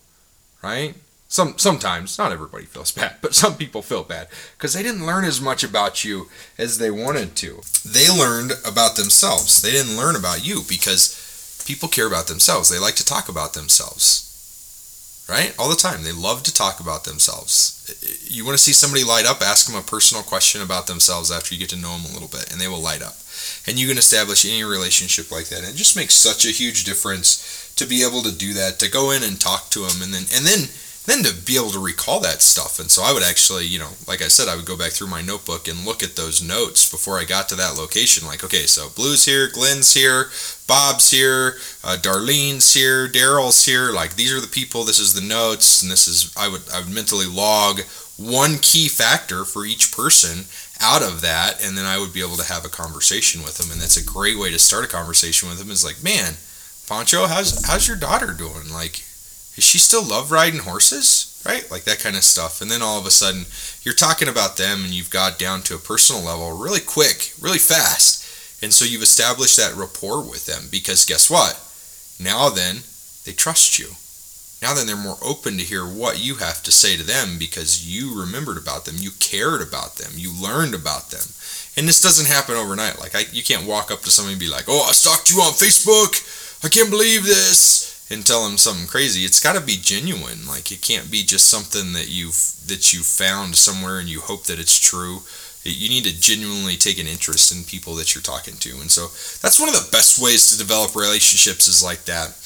right? 0.62 0.94
Some 1.28 1.58
sometimes, 1.58 2.18
not 2.18 2.32
everybody 2.32 2.64
feels 2.66 2.92
bad, 2.92 3.16
but 3.20 3.34
some 3.34 3.56
people 3.56 3.82
feel 3.82 4.04
bad 4.04 4.28
because 4.56 4.74
they 4.74 4.82
didn't 4.82 5.06
learn 5.06 5.24
as 5.24 5.40
much 5.40 5.64
about 5.64 6.04
you 6.04 6.28
as 6.56 6.78
they 6.78 6.90
wanted 6.90 7.34
to. 7.36 7.62
They 7.84 8.08
learned 8.08 8.52
about 8.64 8.96
themselves. 8.96 9.60
They 9.60 9.72
didn't 9.72 9.96
learn 9.96 10.16
about 10.16 10.46
you 10.46 10.62
because 10.68 11.64
people 11.66 11.88
care 11.88 12.06
about 12.06 12.28
themselves. 12.28 12.70
They 12.70 12.78
like 12.78 12.94
to 12.96 13.04
talk 13.04 13.28
about 13.28 13.54
themselves. 13.54 14.22
Right? 15.28 15.52
All 15.58 15.68
the 15.68 15.74
time. 15.74 16.04
They 16.04 16.12
love 16.12 16.44
to 16.44 16.54
talk 16.54 16.78
about 16.78 17.02
themselves. 17.02 17.74
You 18.30 18.44
want 18.44 18.56
to 18.56 18.62
see 18.62 18.72
somebody 18.72 19.02
light 19.02 19.26
up, 19.26 19.42
ask 19.42 19.66
them 19.66 19.76
a 19.76 19.82
personal 19.82 20.22
question 20.22 20.62
about 20.62 20.86
themselves 20.86 21.32
after 21.32 21.52
you 21.52 21.58
get 21.58 21.70
to 21.70 21.76
know 21.76 21.98
them 21.98 22.08
a 22.08 22.14
little 22.14 22.28
bit, 22.28 22.52
and 22.52 22.60
they 22.60 22.68
will 22.68 22.80
light 22.80 23.02
up. 23.02 23.16
And 23.66 23.76
you 23.76 23.88
can 23.88 23.98
establish 23.98 24.44
any 24.44 24.62
relationship 24.62 25.32
like 25.32 25.46
that. 25.46 25.66
And 25.66 25.74
it 25.74 25.74
just 25.74 25.96
makes 25.96 26.14
such 26.14 26.44
a 26.44 26.54
huge 26.54 26.84
difference 26.84 27.72
to 27.74 27.86
be 27.86 28.04
able 28.04 28.22
to 28.22 28.30
do 28.30 28.54
that, 28.54 28.78
to 28.78 28.88
go 28.88 29.10
in 29.10 29.24
and 29.24 29.40
talk 29.40 29.68
to 29.70 29.80
them, 29.80 30.00
and 30.00 30.14
then 30.14 30.26
and 30.32 30.46
then 30.46 30.68
then 31.06 31.22
to 31.22 31.32
be 31.32 31.56
able 31.56 31.70
to 31.70 31.78
recall 31.78 32.20
that 32.20 32.42
stuff. 32.42 32.78
And 32.78 32.90
so 32.90 33.02
I 33.02 33.12
would 33.12 33.22
actually, 33.22 33.66
you 33.66 33.78
know, 33.78 33.90
like 34.06 34.20
I 34.20 34.28
said, 34.28 34.48
I 34.48 34.56
would 34.56 34.66
go 34.66 34.76
back 34.76 34.92
through 34.92 35.06
my 35.06 35.22
notebook 35.22 35.68
and 35.68 35.86
look 35.86 36.02
at 36.02 36.16
those 36.16 36.42
notes 36.42 36.90
before 36.90 37.18
I 37.18 37.24
got 37.24 37.48
to 37.48 37.54
that 37.54 37.78
location. 37.78 38.26
Like, 38.26 38.44
okay, 38.44 38.66
so 38.66 38.88
Blue's 38.90 39.24
here, 39.24 39.48
Glenn's 39.48 39.94
here, 39.94 40.26
Bob's 40.66 41.10
here, 41.10 41.56
uh, 41.84 41.96
Darlene's 41.96 42.74
here, 42.74 43.08
Daryl's 43.08 43.64
here. 43.64 43.92
Like, 43.92 44.16
these 44.16 44.32
are 44.32 44.40
the 44.40 44.48
people. 44.48 44.84
This 44.84 44.98
is 44.98 45.14
the 45.14 45.26
notes, 45.26 45.82
and 45.82 45.90
this 45.90 46.08
is 46.08 46.34
I 46.36 46.48
would 46.48 46.62
I 46.72 46.80
would 46.80 46.92
mentally 46.92 47.26
log 47.26 47.80
one 48.18 48.58
key 48.58 48.88
factor 48.88 49.44
for 49.44 49.64
each 49.64 49.94
person 49.94 50.46
out 50.80 51.02
of 51.02 51.20
that, 51.20 51.64
and 51.64 51.76
then 51.76 51.84
I 51.84 51.98
would 51.98 52.12
be 52.12 52.20
able 52.20 52.36
to 52.36 52.52
have 52.52 52.64
a 52.64 52.68
conversation 52.68 53.42
with 53.42 53.58
them. 53.58 53.70
And 53.70 53.80
that's 53.80 53.96
a 53.96 54.04
great 54.04 54.38
way 54.38 54.50
to 54.50 54.58
start 54.58 54.84
a 54.84 54.88
conversation 54.88 55.48
with 55.48 55.58
them. 55.58 55.70
Is 55.70 55.84
like, 55.84 56.02
man, 56.02 56.34
Pancho, 56.88 57.26
how's 57.26 57.64
how's 57.64 57.86
your 57.86 57.96
daughter 57.96 58.32
doing? 58.32 58.72
Like, 58.72 59.04
is 59.56 59.64
she 59.64 59.78
still 59.78 60.04
love 60.04 60.30
riding 60.30 60.60
horses? 60.60 61.32
Right? 61.44 61.70
Like 61.70 61.84
that 61.84 62.00
kind 62.00 62.16
of 62.16 62.24
stuff. 62.24 62.60
And 62.60 62.70
then 62.70 62.82
all 62.82 62.98
of 62.98 63.06
a 63.06 63.10
sudden, 63.10 63.46
you're 63.82 63.94
talking 63.94 64.28
about 64.28 64.56
them 64.56 64.84
and 64.84 64.92
you've 64.92 65.10
got 65.10 65.38
down 65.38 65.62
to 65.62 65.76
a 65.76 65.78
personal 65.78 66.22
level 66.22 66.56
really 66.56 66.80
quick, 66.80 67.32
really 67.40 67.58
fast. 67.58 68.62
And 68.62 68.72
so 68.72 68.84
you've 68.84 69.02
established 69.02 69.56
that 69.56 69.76
rapport 69.76 70.22
with 70.22 70.46
them 70.46 70.64
because 70.70 71.06
guess 71.06 71.30
what? 71.30 71.62
Now 72.18 72.48
then, 72.48 72.82
they 73.24 73.32
trust 73.32 73.78
you. 73.78 73.94
Now 74.62 74.74
then, 74.74 74.86
they're 74.86 74.96
more 74.96 75.18
open 75.22 75.58
to 75.58 75.64
hear 75.64 75.84
what 75.84 76.24
you 76.24 76.36
have 76.36 76.62
to 76.64 76.72
say 76.72 76.96
to 76.96 77.04
them 77.04 77.36
because 77.38 77.86
you 77.86 78.18
remembered 78.18 78.56
about 78.56 78.86
them, 78.86 78.96
you 78.98 79.10
cared 79.20 79.60
about 79.60 79.96
them, 79.96 80.12
you 80.16 80.32
learned 80.32 80.74
about 80.74 81.10
them. 81.10 81.28
And 81.76 81.86
this 81.86 82.00
doesn't 82.00 82.26
happen 82.26 82.56
overnight. 82.56 82.98
Like 82.98 83.14
I, 83.14 83.24
you 83.32 83.42
can't 83.42 83.66
walk 83.66 83.90
up 83.90 84.00
to 84.00 84.10
somebody 84.10 84.32
and 84.32 84.40
be 84.40 84.48
like, 84.48 84.64
"Oh, 84.66 84.86
I 84.88 84.92
stalked 84.92 85.30
you 85.30 85.42
on 85.42 85.52
Facebook. 85.52 86.64
I 86.64 86.70
can't 86.70 86.90
believe 86.90 87.24
this." 87.24 87.95
And 88.08 88.24
tell 88.24 88.46
them 88.46 88.56
something 88.56 88.86
crazy. 88.86 89.24
It's 89.24 89.42
got 89.42 89.54
to 89.56 89.60
be 89.60 89.76
genuine. 89.80 90.46
Like 90.46 90.70
it 90.70 90.82
can't 90.82 91.10
be 91.10 91.22
just 91.22 91.48
something 91.48 91.92
that 91.92 92.08
you've 92.08 92.54
that 92.66 92.92
you 92.92 93.00
found 93.00 93.56
somewhere 93.56 93.98
and 93.98 94.08
you 94.08 94.20
hope 94.20 94.44
that 94.44 94.58
it's 94.58 94.78
true. 94.78 95.20
You 95.64 95.88
need 95.88 96.04
to 96.04 96.20
genuinely 96.20 96.76
take 96.76 97.00
an 97.00 97.08
interest 97.08 97.50
in 97.50 97.64
people 97.64 97.96
that 97.96 98.14
you're 98.14 98.22
talking 98.22 98.54
to, 98.58 98.70
and 98.80 98.88
so 98.88 99.08
that's 99.42 99.58
one 99.58 99.68
of 99.68 99.74
the 99.74 99.90
best 99.90 100.22
ways 100.22 100.50
to 100.50 100.58
develop 100.58 100.94
relationships 100.94 101.66
is 101.66 101.82
like 101.82 102.04
that. 102.04 102.38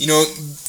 You 0.00 0.06
know, 0.06 0.24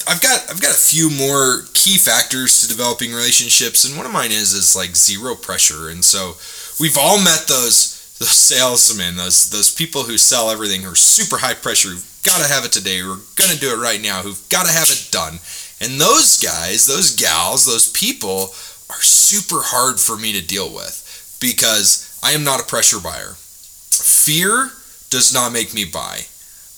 I've 0.05 0.19
got 0.19 0.50
I've 0.50 0.62
got 0.62 0.75
a 0.75 0.77
few 0.77 1.09
more 1.09 1.63
key 1.73 1.97
factors 1.97 2.59
to 2.59 2.67
developing 2.67 3.13
relationships, 3.13 3.85
and 3.85 3.95
one 3.95 4.05
of 4.05 4.12
mine 4.12 4.31
is 4.31 4.51
is 4.51 4.75
like 4.75 4.97
zero 4.97 5.33
pressure. 5.33 5.88
And 5.88 6.03
so 6.03 6.35
we've 6.77 6.97
all 6.97 7.23
met 7.23 7.45
those 7.47 7.93
those 8.19 8.38
salesmen, 8.38 9.15
those 9.15 9.50
those 9.50 9.73
people 9.73 10.03
who 10.03 10.17
sell 10.17 10.51
everything 10.51 10.81
who 10.81 10.91
are 10.91 10.95
super 10.95 11.38
high 11.38 11.53
pressure, 11.53 11.95
who've 12.24 12.34
got 12.34 12.46
to 12.46 12.51
have 12.51 12.65
it 12.65 12.72
today, 12.72 13.03
we're 13.03 13.20
gonna 13.36 13.60
do 13.60 13.74
it 13.74 13.82
right 13.82 14.01
now, 14.01 14.22
who've 14.22 14.48
got 14.50 14.65
to 14.65 14.72
have 14.72 14.89
it 14.89 15.10
done. 15.12 15.39
And 15.82 16.00
those 16.00 16.39
guys, 16.39 16.86
those 16.86 17.15
gals, 17.15 17.65
those 17.65 17.92
people 17.92 18.53
are 18.89 19.01
super 19.01 19.60
hard 19.62 20.00
for 20.00 20.15
me 20.15 20.32
to 20.34 20.46
deal 20.46 20.74
with 20.74 21.38
because 21.42 22.18
I 22.24 22.32
am 22.32 22.44
not 22.44 22.62
a 22.62 22.65
pressure 22.65 23.00
buyer. 23.00 23.36
Fear 23.36 24.72
does 25.10 25.34
not 25.34 25.51
make 25.51 25.74
me 25.74 25.84
buy. 25.84 26.22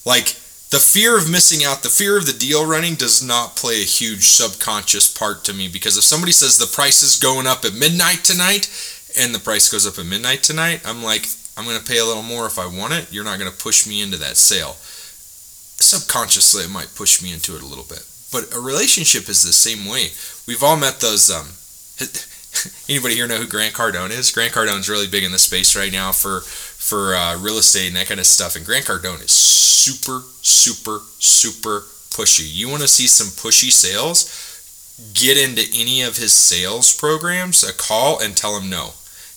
Like 0.06 0.36
the 0.72 0.80
fear 0.80 1.18
of 1.18 1.30
missing 1.30 1.64
out, 1.64 1.84
the 1.84 1.90
fear 1.90 2.18
of 2.18 2.26
the 2.26 2.34
deal 2.34 2.66
running 2.66 2.96
does 2.96 3.22
not 3.22 3.56
play 3.56 3.82
a 3.82 3.86
huge 3.86 4.24
subconscious 4.24 5.12
part 5.16 5.44
to 5.46 5.54
me 5.54 5.68
because 5.68 5.98
if 5.98 6.04
somebody 6.04 6.32
says 6.32 6.58
the 6.58 6.66
price 6.66 7.04
is 7.04 7.20
going 7.20 7.46
up 7.46 7.64
at 7.64 7.74
midnight 7.74 8.24
tonight 8.24 8.70
and 9.20 9.36
the 9.36 9.40
price 9.40 9.72
goes 9.72 9.86
up 9.86 10.00
at 10.00 10.10
midnight 10.10 10.42
tonight, 10.42 10.82
I'm 10.84 11.04
like, 11.04 11.28
I'm 11.56 11.66
going 11.66 11.78
to 11.78 11.86
pay 11.86 12.00
a 12.00 12.06
little 12.06 12.24
more 12.24 12.48
if 12.48 12.58
I 12.58 12.66
want 12.66 12.94
it. 12.94 13.14
You're 13.14 13.24
not 13.24 13.40
going 13.40 13.52
to 13.52 13.58
push 13.58 13.88
me 13.88 14.02
into 14.02 14.18
that 14.18 14.38
sale. 14.38 14.76
Subconsciously, 15.86 16.64
it 16.64 16.72
might 16.72 16.96
push 16.96 17.22
me 17.22 17.32
into 17.32 17.56
it 17.56 17.62
a 17.62 17.66
little 17.68 17.86
bit. 17.86 18.04
But 18.32 18.54
a 18.56 18.60
relationship 18.60 19.30
is 19.30 19.44
the 19.44 19.54
same 19.54 19.86
way. 19.86 20.10
We've 20.48 20.64
all 20.64 20.78
met 20.78 21.00
those. 21.00 21.30
Um, 21.30 21.54
anybody 22.90 23.16
here 23.16 23.28
know 23.28 23.38
who 23.38 23.48
Grant 23.48 23.76
Cardone 23.76 24.10
is? 24.10 24.32
Grant 24.32 24.54
Cardone's 24.54 24.90
really 24.90 25.08
big 25.08 25.24
in 25.24 25.32
the 25.32 25.38
space 25.38 25.76
right 25.76 25.92
now 25.92 26.12
for 26.12 26.42
for 26.42 27.16
uh, 27.16 27.38
real 27.38 27.58
estate 27.58 27.88
and 27.88 27.96
that 27.96 28.08
kind 28.08 28.20
of 28.20 28.26
stuff. 28.26 28.56
And 28.56 28.66
Grant 28.66 28.86
Cardone 28.86 29.24
is 29.24 29.32
super, 29.32 30.22
super, 30.42 31.00
super 31.20 31.82
pushy. 32.10 32.50
You 32.52 32.70
want 32.70 32.82
to 32.82 32.88
see 32.88 33.08
some 33.08 33.28
pushy 33.28 33.72
sales? 33.72 34.42
Get 35.14 35.38
into 35.38 35.70
any 35.80 36.02
of 36.02 36.18
his 36.18 36.34
sales 36.34 36.96
programs, 36.96 37.64
a 37.64 37.74
call, 37.74 38.20
and 38.20 38.36
tell 38.36 38.58
him 38.58 38.70
no. 38.70 38.94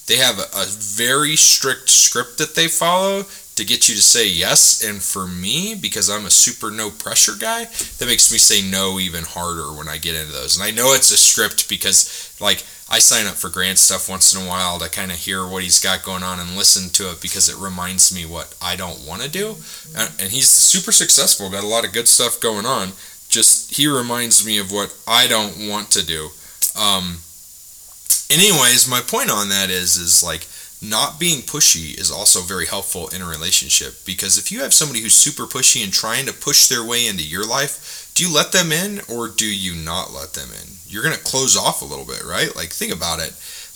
They 0.07 0.17
have 0.17 0.38
a, 0.38 0.49
a 0.57 0.67
very 0.67 1.37
strict 1.37 1.90
script 1.90 2.38
that 2.38 2.55
they 2.55 2.69
follow 2.69 3.25
to 3.59 3.65
get 3.65 3.88
you 3.88 3.95
to 3.97 4.00
say 4.00 4.29
yes. 4.29 4.83
And 4.83 5.03
for 5.03 5.27
me, 5.27 5.75
because 5.75 6.09
I'm 6.09 6.27
a 6.27 6.31
super 6.31 6.71
no 6.71 6.91
pressure 6.91 7.35
guy, 7.38 7.65
that 7.65 8.07
makes 8.07 8.33
me 8.33 8.38
say 8.38 8.62
no 8.62 8.99
even 8.99 9.25
harder 9.25 9.73
when 9.77 9.88
I 9.88 9.99
get 9.99 10.15
into 10.15 10.33
those. 10.33 10.57
And 10.57 10.65
I 10.65 10.71
know 10.71 10.95
it's 10.95 11.11
a 11.11 11.19
script 11.19 11.69
because, 11.69 12.35
like, 12.41 12.65
I 12.88 13.00
sign 13.00 13.27
up 13.27 13.35
for 13.35 13.50
Grant 13.50 13.79
stuff 13.79 14.09
once 14.09 14.35
in 14.35 14.43
a 14.43 14.49
while 14.49 14.79
to 14.79 14.88
kind 14.88 15.11
of 15.11 15.19
hear 15.19 15.47
what 15.47 15.62
he's 15.62 15.83
got 15.83 16.05
going 16.05 16.23
on 16.23 16.41
and 16.41 16.57
listen 16.57 16.88
to 16.95 17.11
it 17.11 17.21
because 17.21 17.49
it 17.49 17.59
reminds 17.59 18.15
me 18.15 18.25
what 18.25 18.55
I 18.62 18.77
don't 18.77 19.07
want 19.07 19.23
to 19.23 19.29
do. 19.29 19.57
And, 19.97 20.11
and 20.19 20.31
he's 20.31 20.49
super 20.49 20.93
successful, 20.93 21.50
got 21.50 21.65
a 21.65 21.67
lot 21.67 21.85
of 21.85 21.93
good 21.93 22.09
stuff 22.09 22.41
going 22.41 22.65
on. 22.65 22.93
Just 23.29 23.77
he 23.77 23.87
reminds 23.87 24.47
me 24.47 24.59
of 24.59 24.73
what 24.73 24.97
I 25.07 25.27
don't 25.27 25.69
want 25.69 25.91
to 25.91 26.07
do. 26.07 26.31
Um, 26.79 27.19
anyways, 28.31 28.88
my 28.88 29.00
point 29.00 29.31
on 29.31 29.50
that 29.50 29.69
is 29.69 29.99
is 29.99 30.23
like 30.23 30.47
not 30.80 31.18
being 31.18 31.42
pushy 31.42 31.99
is 31.99 32.11
also 32.11 32.40
very 32.40 32.66
helpful 32.66 33.08
in 33.08 33.20
a 33.20 33.26
relationship 33.26 33.94
because 34.06 34.38
if 34.38 34.52
you 34.52 34.61
have 34.61 34.73
somebody 34.73 35.00
who's 35.00 35.14
super 35.14 35.44
pushy 35.44 35.82
and 35.82 35.92
trying 35.92 36.26
to 36.26 36.32
push 36.32 36.68
their 36.68 36.85
way 36.85 37.06
into 37.06 37.26
your 37.26 37.47
life, 37.47 38.12
do 38.14 38.25
you 38.25 38.32
let 38.32 38.52
them 38.52 38.70
in 38.70 39.00
or 39.08 39.28
do 39.28 39.47
you 39.47 39.75
not 39.75 40.12
let 40.12 40.35
them 40.35 40.50
in? 40.50 40.68
You're 40.87 41.02
going 41.02 41.16
to 41.16 41.25
close 41.25 41.56
off 41.56 41.82
a 41.82 41.85
little 41.85 42.04
bit, 42.04 42.23
right? 42.25 42.54
Like, 42.54 42.70
think 42.70 42.92
about 42.92 43.18
it. 43.18 43.35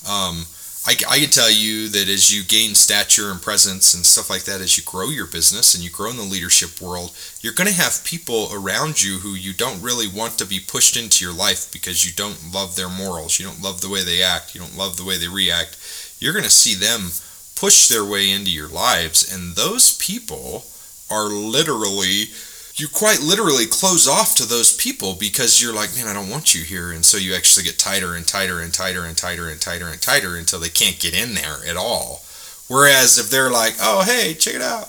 Um, 0.08 0.46
I, 0.84 0.94
I 1.08 1.18
can 1.18 1.30
tell 1.30 1.50
you 1.50 1.88
that 1.88 2.08
as 2.08 2.34
you 2.34 2.42
gain 2.42 2.74
stature 2.74 3.30
and 3.30 3.40
presence 3.40 3.94
and 3.94 4.04
stuff 4.04 4.30
like 4.30 4.44
that, 4.44 4.60
as 4.60 4.76
you 4.76 4.82
grow 4.82 5.10
your 5.10 5.26
business 5.26 5.74
and 5.74 5.84
you 5.84 5.90
grow 5.90 6.10
in 6.10 6.16
the 6.16 6.22
leadership 6.22 6.80
world, 6.80 7.12
you're 7.40 7.52
going 7.52 7.68
to 7.68 7.74
have 7.74 8.02
people 8.04 8.48
around 8.52 9.02
you 9.02 9.18
who 9.18 9.34
you 9.34 9.52
don't 9.52 9.82
really 9.82 10.08
want 10.08 10.38
to 10.38 10.46
be 10.46 10.58
pushed 10.58 10.96
into 10.96 11.24
your 11.24 11.34
life 11.34 11.70
because 11.72 12.04
you 12.04 12.12
don't 12.12 12.52
love 12.52 12.74
their 12.74 12.88
morals, 12.88 13.38
you 13.38 13.46
don't 13.46 13.62
love 13.62 13.80
the 13.80 13.88
way 13.88 14.02
they 14.02 14.22
act, 14.22 14.54
you 14.54 14.60
don't 14.60 14.76
love 14.76 14.96
the 14.96 15.04
way 15.04 15.18
they 15.18 15.28
react 15.28 15.76
you're 16.22 16.32
going 16.32 16.44
to 16.44 16.50
see 16.50 16.74
them 16.74 17.10
push 17.56 17.88
their 17.88 18.04
way 18.04 18.30
into 18.30 18.50
your 18.50 18.68
lives. 18.68 19.32
And 19.32 19.56
those 19.56 19.96
people 19.98 20.64
are 21.10 21.26
literally, 21.26 22.30
you 22.76 22.86
quite 22.86 23.20
literally 23.20 23.66
close 23.66 24.06
off 24.06 24.36
to 24.36 24.46
those 24.46 24.76
people 24.76 25.14
because 25.18 25.60
you're 25.60 25.74
like, 25.74 25.94
man, 25.96 26.06
I 26.06 26.12
don't 26.12 26.30
want 26.30 26.54
you 26.54 26.62
here. 26.62 26.92
And 26.92 27.04
so 27.04 27.18
you 27.18 27.34
actually 27.34 27.64
get 27.64 27.78
tighter 27.78 28.14
and 28.14 28.26
tighter 28.26 28.60
and 28.60 28.72
tighter 28.72 29.04
and 29.04 29.16
tighter 29.16 29.48
and 29.48 29.60
tighter 29.60 29.88
and 29.88 30.00
tighter 30.00 30.36
until 30.36 30.60
they 30.60 30.68
can't 30.68 31.00
get 31.00 31.14
in 31.14 31.34
there 31.34 31.58
at 31.66 31.76
all. 31.76 32.22
Whereas 32.68 33.18
if 33.18 33.28
they're 33.28 33.50
like, 33.50 33.74
oh, 33.80 34.02
hey, 34.04 34.34
check 34.34 34.54
it 34.54 34.62
out. 34.62 34.88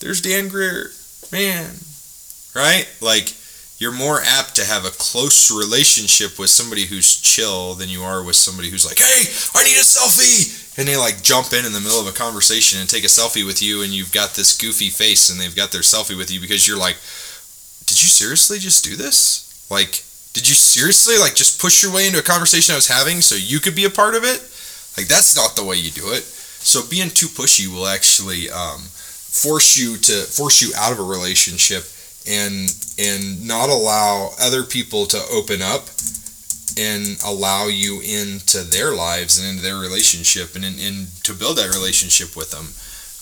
There's 0.00 0.20
Dan 0.20 0.48
Greer. 0.48 0.92
Man. 1.32 1.70
Right? 2.54 2.88
Like, 3.00 3.34
you're 3.78 3.94
more 3.94 4.20
apt 4.20 4.56
to 4.56 4.64
have 4.64 4.84
a 4.84 4.90
close 4.90 5.50
relationship 5.50 6.38
with 6.38 6.50
somebody 6.50 6.84
who's 6.86 7.20
chill 7.20 7.74
than 7.74 7.88
you 7.88 8.02
are 8.02 8.22
with 8.24 8.34
somebody 8.34 8.70
who's 8.70 8.84
like, 8.84 8.98
hey, 8.98 9.22
I 9.54 9.64
need 9.64 9.78
a 9.78 9.86
selfie. 9.86 10.78
And 10.78 10.86
they 10.86 10.96
like 10.96 11.22
jump 11.22 11.52
in 11.52 11.64
in 11.64 11.72
the 11.72 11.80
middle 11.80 12.00
of 12.00 12.06
a 12.06 12.12
conversation 12.12 12.80
and 12.80 12.88
take 12.88 13.04
a 13.04 13.08
selfie 13.08 13.46
with 13.46 13.62
you, 13.62 13.82
and 13.82 13.90
you've 13.90 14.12
got 14.12 14.34
this 14.34 14.56
goofy 14.56 14.90
face, 14.90 15.30
and 15.30 15.40
they've 15.40 15.54
got 15.54 15.72
their 15.72 15.82
selfie 15.82 16.16
with 16.16 16.30
you 16.30 16.40
because 16.40 16.66
you're 16.66 16.78
like, 16.78 16.96
did 17.86 18.02
you 18.02 18.08
seriously 18.08 18.58
just 18.58 18.84
do 18.84 18.94
this? 18.94 19.66
Like, 19.70 20.04
did 20.34 20.48
you 20.48 20.54
seriously 20.54 21.18
like 21.18 21.34
just 21.34 21.60
push 21.60 21.82
your 21.82 21.92
way 21.92 22.06
into 22.06 22.18
a 22.18 22.22
conversation 22.22 22.72
I 22.72 22.76
was 22.76 22.86
having 22.86 23.20
so 23.20 23.34
you 23.34 23.58
could 23.58 23.74
be 23.74 23.86
a 23.86 23.90
part 23.90 24.14
of 24.14 24.22
it? 24.22 24.38
Like, 24.96 25.08
that's 25.08 25.34
not 25.34 25.56
the 25.56 25.64
way 25.64 25.76
you 25.76 25.90
do 25.90 26.12
it. 26.12 26.22
So 26.22 26.86
being 26.86 27.10
too 27.10 27.26
pushy 27.26 27.66
will 27.66 27.86
actually 27.86 28.50
um, 28.50 28.82
force 28.82 29.76
you 29.76 29.96
to 29.98 30.26
force 30.26 30.62
you 30.62 30.70
out 30.76 30.92
of 30.92 30.98
a 30.98 31.02
relationship 31.02 31.84
and 32.28 32.68
and 32.98 33.46
not 33.46 33.70
allow 33.70 34.30
other 34.40 34.62
people 34.62 35.06
to 35.06 35.18
open 35.32 35.62
up 35.62 35.88
and 36.78 37.18
allow 37.24 37.66
you 37.66 38.00
into 38.00 38.62
their 38.62 38.94
lives 38.94 39.38
and 39.38 39.48
into 39.48 39.62
their 39.62 39.78
relationship 39.78 40.54
and, 40.54 40.64
and, 40.64 40.78
and 40.78 41.08
to 41.24 41.32
build 41.32 41.56
that 41.58 41.74
relationship 41.74 42.36
with 42.36 42.50
them. 42.50 42.70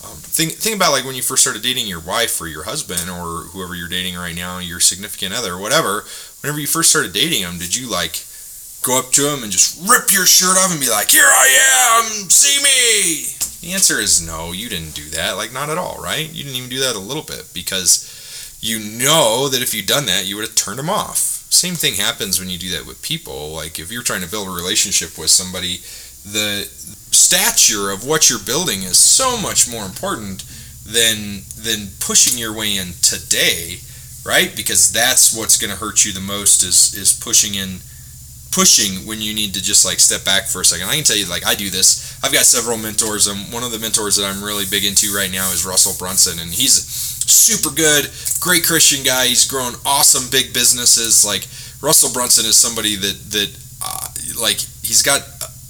Um, 0.04 0.18
think 0.20 0.52
think 0.52 0.76
about 0.76 0.92
like 0.92 1.04
when 1.04 1.14
you 1.14 1.22
first 1.22 1.42
started 1.42 1.62
dating 1.62 1.86
your 1.86 2.00
wife 2.00 2.40
or 2.40 2.46
your 2.46 2.64
husband 2.64 3.08
or 3.08 3.48
whoever 3.50 3.74
you're 3.74 3.88
dating 3.88 4.14
right 4.14 4.36
now, 4.36 4.58
your 4.58 4.80
significant 4.80 5.32
other, 5.32 5.54
or 5.54 5.58
whatever. 5.58 6.04
Whenever 6.42 6.60
you 6.60 6.66
first 6.66 6.90
started 6.90 7.12
dating 7.12 7.42
them, 7.42 7.58
did 7.58 7.74
you 7.74 7.88
like 7.90 8.22
go 8.84 8.98
up 8.98 9.10
to 9.12 9.22
them 9.22 9.42
and 9.42 9.50
just 9.50 9.80
rip 9.88 10.12
your 10.12 10.26
shirt 10.26 10.56
off 10.58 10.70
and 10.70 10.80
be 10.80 10.90
like, 10.90 11.08
"Here 11.08 11.24
I 11.24 11.48
am, 12.04 12.28
see 12.28 12.62
me"? 12.62 13.32
The 13.62 13.72
answer 13.72 13.98
is 13.98 14.24
no. 14.24 14.52
You 14.52 14.68
didn't 14.68 14.94
do 14.94 15.08
that. 15.16 15.36
Like 15.38 15.52
not 15.52 15.70
at 15.70 15.78
all, 15.78 15.96
right? 15.98 16.28
You 16.30 16.44
didn't 16.44 16.58
even 16.58 16.70
do 16.70 16.80
that 16.80 16.94
a 16.94 17.00
little 17.00 17.24
bit 17.24 17.48
because 17.54 18.04
you 18.60 18.78
know 18.78 19.48
that 19.48 19.62
if 19.62 19.74
you'd 19.74 19.86
done 19.86 20.06
that, 20.06 20.26
you 20.26 20.36
would 20.36 20.46
have 20.46 20.56
turned 20.56 20.78
them 20.78 20.90
off. 20.90 21.18
Same 21.50 21.74
thing 21.74 21.94
happens 21.94 22.40
when 22.40 22.50
you 22.50 22.58
do 22.58 22.70
that 22.70 22.86
with 22.86 23.02
people. 23.02 23.50
Like 23.52 23.78
if 23.78 23.92
you're 23.92 24.02
trying 24.02 24.22
to 24.22 24.30
build 24.30 24.48
a 24.48 24.50
relationship 24.50 25.18
with 25.18 25.30
somebody, 25.30 25.78
the 26.24 26.68
stature 27.12 27.90
of 27.90 28.04
what 28.04 28.28
you're 28.28 28.38
building 28.38 28.82
is 28.82 28.98
so 28.98 29.36
much 29.40 29.70
more 29.70 29.84
important 29.84 30.44
than 30.84 31.42
than 31.56 31.88
pushing 32.00 32.38
your 32.38 32.52
way 32.52 32.76
in 32.76 32.92
today, 33.02 33.78
right? 34.24 34.54
Because 34.54 34.92
that's 34.92 35.36
what's 35.36 35.58
going 35.58 35.70
to 35.70 35.78
hurt 35.78 36.04
you 36.04 36.12
the 36.12 36.20
most 36.20 36.62
is 36.62 36.94
is 36.94 37.18
pushing 37.18 37.54
in 37.54 37.80
pushing 38.56 39.06
when 39.06 39.20
you 39.20 39.34
need 39.34 39.52
to 39.52 39.62
just 39.62 39.84
like 39.84 40.00
step 40.00 40.24
back 40.24 40.44
for 40.44 40.62
a 40.62 40.64
second. 40.64 40.88
I 40.88 40.96
can 40.96 41.04
tell 41.04 41.16
you 41.16 41.28
like 41.28 41.46
I 41.46 41.54
do 41.54 41.68
this. 41.68 42.18
I've 42.24 42.32
got 42.32 42.46
several 42.46 42.78
mentors. 42.78 43.28
Um, 43.28 43.52
one 43.52 43.62
of 43.62 43.70
the 43.70 43.78
mentors 43.78 44.16
that 44.16 44.24
I'm 44.24 44.42
really 44.42 44.64
big 44.64 44.84
into 44.84 45.14
right 45.14 45.30
now 45.30 45.50
is 45.52 45.66
Russell 45.66 45.92
Brunson, 45.98 46.40
and 46.40 46.50
he's 46.50 47.05
super 47.26 47.74
good, 47.74 48.10
great 48.40 48.64
Christian 48.64 49.04
guy. 49.04 49.26
He's 49.26 49.46
grown 49.46 49.74
awesome 49.84 50.30
big 50.30 50.52
businesses. 50.52 51.24
Like 51.24 51.46
Russell 51.82 52.12
Brunson 52.12 52.46
is 52.46 52.56
somebody 52.56 52.96
that 52.96 53.16
that 53.30 53.50
uh, 53.84 54.08
like 54.40 54.58
he's 54.82 55.02
got 55.02 55.22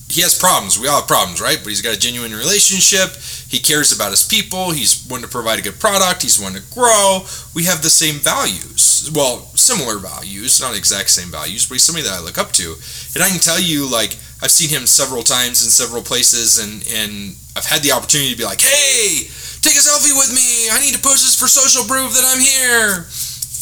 he 0.08 0.22
has 0.22 0.38
problems. 0.38 0.78
We 0.78 0.86
all 0.86 1.00
have 1.00 1.08
problems, 1.08 1.40
right? 1.40 1.58
But 1.58 1.68
he's 1.68 1.82
got 1.82 1.96
a 1.96 1.98
genuine 1.98 2.32
relationship. 2.32 3.10
He 3.48 3.58
cares 3.58 3.92
about 3.92 4.10
his 4.10 4.26
people. 4.26 4.70
He's 4.70 5.04
one 5.08 5.20
to 5.22 5.28
provide 5.28 5.58
a 5.58 5.62
good 5.62 5.80
product. 5.80 6.22
He's 6.22 6.40
one 6.40 6.54
to 6.54 6.62
grow. 6.72 7.26
We 7.54 7.64
have 7.64 7.82
the 7.82 7.90
same 7.90 8.16
values. 8.16 9.10
Well, 9.14 9.40
similar 9.54 9.98
values, 9.98 10.60
not 10.60 10.76
exact 10.76 11.10
same 11.10 11.28
values, 11.28 11.66
but 11.66 11.74
he's 11.74 11.82
somebody 11.82 12.06
that 12.06 12.18
I 12.18 12.22
look 12.22 12.38
up 12.38 12.52
to. 12.52 12.74
And 13.14 13.22
I 13.22 13.28
can 13.28 13.40
tell 13.40 13.60
you, 13.60 13.90
like, 13.90 14.16
I've 14.42 14.50
seen 14.50 14.70
him 14.70 14.86
several 14.86 15.22
times 15.22 15.64
in 15.64 15.70
several 15.70 16.02
places, 16.02 16.58
and 16.58 16.86
and 16.92 17.36
I've 17.56 17.66
had 17.66 17.82
the 17.82 17.92
opportunity 17.92 18.30
to 18.30 18.38
be 18.38 18.44
like, 18.44 18.60
hey, 18.60 19.26
take 19.66 19.76
a 19.76 19.82
selfie 19.82 20.14
with 20.14 20.30
me. 20.30 20.70
I 20.70 20.78
need 20.78 20.94
to 20.94 21.02
post 21.02 21.26
this 21.26 21.34
for 21.34 21.48
social 21.48 21.82
proof 21.90 22.14
that 22.14 22.22
I'm 22.22 22.38
here. 22.38 23.02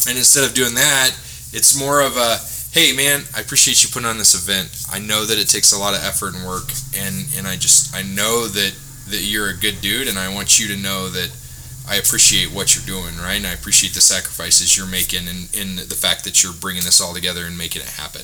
And 0.07 0.17
instead 0.17 0.45
of 0.45 0.53
doing 0.53 0.75
that, 0.75 1.17
it's 1.49 1.73
more 1.73 2.01
of 2.01 2.15
a, 2.15 2.37
hey 2.77 2.93
man, 2.93 3.25
I 3.35 3.41
appreciate 3.41 3.81
you 3.81 3.89
putting 3.89 4.07
on 4.07 4.19
this 4.19 4.37
event. 4.37 4.69
I 4.91 4.99
know 4.99 5.25
that 5.25 5.39
it 5.39 5.49
takes 5.49 5.73
a 5.73 5.79
lot 5.79 5.95
of 5.95 6.03
effort 6.05 6.35
and 6.35 6.45
work, 6.45 6.69
and 6.93 7.25
and 7.37 7.47
I 7.47 7.55
just 7.55 7.95
I 7.95 8.03
know 8.03 8.45
that 8.45 8.75
that 9.09 9.25
you're 9.25 9.49
a 9.49 9.57
good 9.57 9.81
dude, 9.81 10.07
and 10.07 10.19
I 10.19 10.33
want 10.33 10.59
you 10.59 10.67
to 10.75 10.77
know 10.77 11.09
that 11.09 11.31
I 11.87 11.97
appreciate 11.97 12.53
what 12.53 12.75
you're 12.75 12.85
doing, 12.85 13.17
right? 13.17 13.37
And 13.37 13.47
I 13.47 13.53
appreciate 13.53 13.93
the 13.93 14.01
sacrifices 14.01 14.77
you're 14.77 14.89
making, 14.89 15.27
and, 15.27 15.49
and 15.57 15.77
the 15.79 15.95
fact 15.95 16.23
that 16.25 16.43
you're 16.43 16.53
bringing 16.53 16.83
this 16.83 17.01
all 17.01 17.13
together 17.13 17.45
and 17.45 17.57
making 17.57 17.81
it 17.81 17.89
happen. 17.97 18.21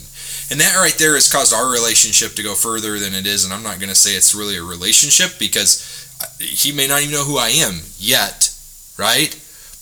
And 0.49 0.59
that 0.59 0.75
right 0.77 0.97
there 0.97 1.13
has 1.13 1.31
caused 1.31 1.53
our 1.53 1.71
relationship 1.71 2.33
to 2.35 2.43
go 2.43 2.53
further 2.53 2.99
than 2.99 3.13
it 3.13 3.25
is. 3.25 3.45
And 3.45 3.53
I'm 3.53 3.63
not 3.63 3.79
going 3.79 3.89
to 3.89 3.95
say 3.95 4.11
it's 4.17 4.35
really 4.35 4.57
a 4.57 4.63
relationship 4.63 5.39
because 5.39 6.10
he 6.39 6.71
may 6.71 6.87
not 6.87 7.01
even 7.01 7.13
know 7.13 7.23
who 7.23 7.37
I 7.37 7.49
am 7.49 7.81
yet, 7.97 8.53
right? 8.97 9.31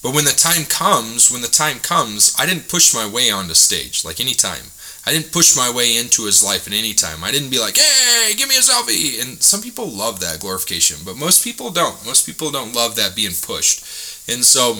But 0.02 0.14
when 0.14 0.24
the 0.24 0.32
time 0.32 0.64
comes, 0.64 1.30
when 1.30 1.42
the 1.42 1.48
time 1.48 1.78
comes, 1.78 2.34
I 2.38 2.46
didn't 2.46 2.68
push 2.68 2.94
my 2.94 3.06
way 3.06 3.30
onto 3.30 3.54
stage 3.54 4.04
like 4.04 4.20
any 4.20 4.34
time. 4.34 4.64
I 5.06 5.12
didn't 5.12 5.32
push 5.32 5.56
my 5.56 5.70
way 5.70 5.96
into 5.96 6.26
his 6.26 6.42
life 6.44 6.66
at 6.66 6.72
any 6.72 6.92
time. 6.92 7.24
I 7.24 7.30
didn't 7.30 7.50
be 7.50 7.58
like, 7.58 7.76
"Hey, 7.76 8.34
give 8.36 8.48
me 8.48 8.56
a 8.56 8.60
selfie." 8.60 9.20
And 9.20 9.42
some 9.42 9.62
people 9.62 9.90
love 9.90 10.20
that 10.20 10.40
glorification, 10.40 10.98
but 11.04 11.16
most 11.16 11.42
people 11.42 11.70
don't. 11.70 12.04
Most 12.04 12.26
people 12.26 12.50
don't 12.50 12.74
love 12.74 12.96
that 12.96 13.16
being 13.16 13.34
pushed. 13.34 13.84
And 14.28 14.44
so 14.44 14.74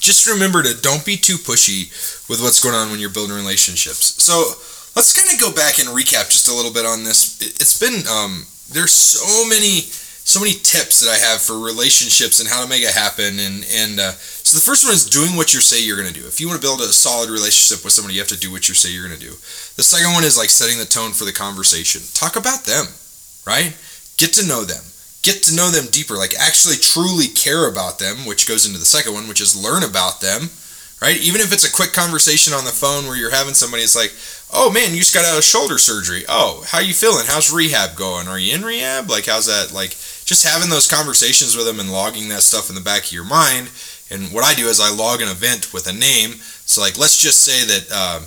just 0.00 0.26
remember 0.26 0.62
to 0.62 0.74
don't 0.80 1.04
be 1.04 1.16
too 1.16 1.36
pushy 1.36 1.90
with 2.28 2.40
what's 2.40 2.62
going 2.62 2.74
on 2.74 2.90
when 2.90 3.00
you're 3.00 3.10
building 3.10 3.36
relationships. 3.36 4.22
So 4.22 4.54
let's 4.96 5.12
kind 5.12 5.32
of 5.32 5.40
go 5.40 5.52
back 5.52 5.78
and 5.78 5.88
recap 5.88 6.30
just 6.30 6.48
a 6.48 6.54
little 6.54 6.72
bit 6.72 6.86
on 6.86 7.04
this. 7.04 7.40
It's 7.40 7.78
been 7.78 8.06
um, 8.08 8.46
there's 8.70 8.92
so 8.92 9.48
many 9.48 9.88
so 10.28 10.40
many 10.40 10.52
tips 10.52 11.00
that 11.00 11.08
I 11.08 11.16
have 11.16 11.40
for 11.40 11.56
relationships 11.56 12.38
and 12.38 12.48
how 12.48 12.60
to 12.60 12.68
make 12.68 12.84
it 12.84 12.92
happen. 12.92 13.40
And 13.40 13.64
and 13.72 13.96
uh, 13.96 14.12
so 14.44 14.60
the 14.60 14.68
first 14.68 14.84
one 14.84 14.92
is 14.92 15.08
doing 15.08 15.40
what 15.40 15.56
you 15.56 15.60
say 15.64 15.80
you're 15.80 15.96
going 15.96 16.12
to 16.12 16.20
do. 16.20 16.28
If 16.28 16.36
you 16.36 16.46
want 16.46 16.60
to 16.60 16.66
build 16.66 16.84
a 16.84 16.92
solid 16.92 17.32
relationship 17.32 17.80
with 17.80 17.96
somebody, 17.96 18.12
you 18.12 18.20
have 18.20 18.28
to 18.36 18.36
do 18.36 18.52
what 18.52 18.68
you 18.68 18.76
say 18.76 18.92
you're 18.92 19.08
going 19.08 19.18
to 19.18 19.24
do. 19.24 19.40
The 19.80 19.88
second 19.88 20.12
one 20.12 20.28
is 20.28 20.36
like 20.36 20.52
setting 20.52 20.76
the 20.76 20.84
tone 20.84 21.16
for 21.16 21.24
the 21.24 21.32
conversation. 21.32 22.04
Talk 22.12 22.36
about 22.36 22.68
them, 22.68 22.92
right? 23.48 23.72
Get 24.20 24.36
to 24.36 24.44
know 24.44 24.68
them. 24.68 24.84
Get 25.24 25.48
to 25.48 25.56
know 25.56 25.72
them 25.72 25.88
deeper. 25.88 26.20
Like 26.20 26.36
actually 26.36 26.76
truly 26.76 27.32
care 27.32 27.64
about 27.64 27.96
them, 27.96 28.28
which 28.28 28.44
goes 28.44 28.68
into 28.68 28.78
the 28.78 28.84
second 28.84 29.16
one, 29.16 29.32
which 29.32 29.40
is 29.40 29.56
learn 29.56 29.80
about 29.80 30.20
them 30.20 30.52
right? 31.00 31.16
Even 31.18 31.40
if 31.40 31.52
it's 31.52 31.68
a 31.68 31.72
quick 31.72 31.92
conversation 31.92 32.52
on 32.52 32.64
the 32.64 32.70
phone 32.70 33.06
where 33.06 33.16
you're 33.16 33.30
having 33.30 33.54
somebody, 33.54 33.82
it's 33.82 33.96
like, 33.96 34.12
oh 34.52 34.70
man, 34.70 34.92
you 34.92 34.98
just 34.98 35.14
got 35.14 35.24
out 35.24 35.38
of 35.38 35.44
shoulder 35.44 35.78
surgery. 35.78 36.24
Oh, 36.28 36.64
how 36.66 36.80
you 36.80 36.94
feeling? 36.94 37.24
How's 37.26 37.52
rehab 37.52 37.96
going? 37.96 38.28
Are 38.28 38.38
you 38.38 38.54
in 38.54 38.62
rehab? 38.62 39.08
Like, 39.08 39.26
how's 39.26 39.46
that? 39.46 39.72
Like, 39.72 39.96
just 40.28 40.46
having 40.46 40.68
those 40.68 40.86
conversations 40.86 41.56
with 41.56 41.64
them 41.64 41.80
and 41.80 41.90
logging 41.90 42.28
that 42.28 42.42
stuff 42.42 42.68
in 42.68 42.74
the 42.74 42.82
back 42.82 43.04
of 43.04 43.12
your 43.12 43.24
mind. 43.24 43.70
And 44.10 44.28
what 44.28 44.44
I 44.44 44.52
do 44.52 44.68
is 44.68 44.78
I 44.78 44.92
log 44.92 45.22
an 45.22 45.28
event 45.28 45.72
with 45.72 45.88
a 45.88 45.92
name. 45.92 46.36
So 46.68 46.82
like, 46.82 46.98
let's 46.98 47.16
just 47.16 47.42
say 47.42 47.64
that, 47.64 47.88
uh, 47.90 48.20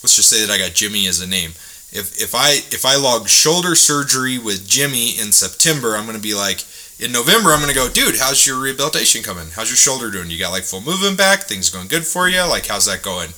let's 0.00 0.16
just 0.16 0.30
say 0.30 0.40
that 0.40 0.50
I 0.52 0.56
got 0.56 0.74
Jimmy 0.74 1.06
as 1.06 1.20
a 1.20 1.26
name. 1.26 1.50
If 1.92 2.20
if 2.20 2.34
I 2.34 2.64
if 2.72 2.84
I 2.84 2.96
log 2.96 3.28
shoulder 3.28 3.76
surgery 3.76 4.38
with 4.38 4.66
Jimmy 4.66 5.10
in 5.20 5.30
September, 5.30 5.94
I'm 5.94 6.04
gonna 6.04 6.18
be 6.18 6.34
like, 6.34 6.64
in 6.98 7.12
November, 7.12 7.50
I'm 7.50 7.60
gonna 7.60 7.74
go, 7.74 7.88
dude. 7.88 8.16
How's 8.18 8.46
your 8.46 8.60
rehabilitation 8.60 9.22
coming? 9.22 9.48
How's 9.54 9.70
your 9.70 9.76
shoulder 9.76 10.10
doing? 10.10 10.30
You 10.30 10.38
got 10.38 10.50
like 10.50 10.64
full 10.64 10.80
movement 10.80 11.16
back? 11.16 11.42
Things 11.42 11.70
going 11.70 11.88
good 11.88 12.04
for 12.04 12.28
you? 12.28 12.40
Like, 12.48 12.66
how's 12.66 12.86
that 12.86 13.02
going? 13.02 13.30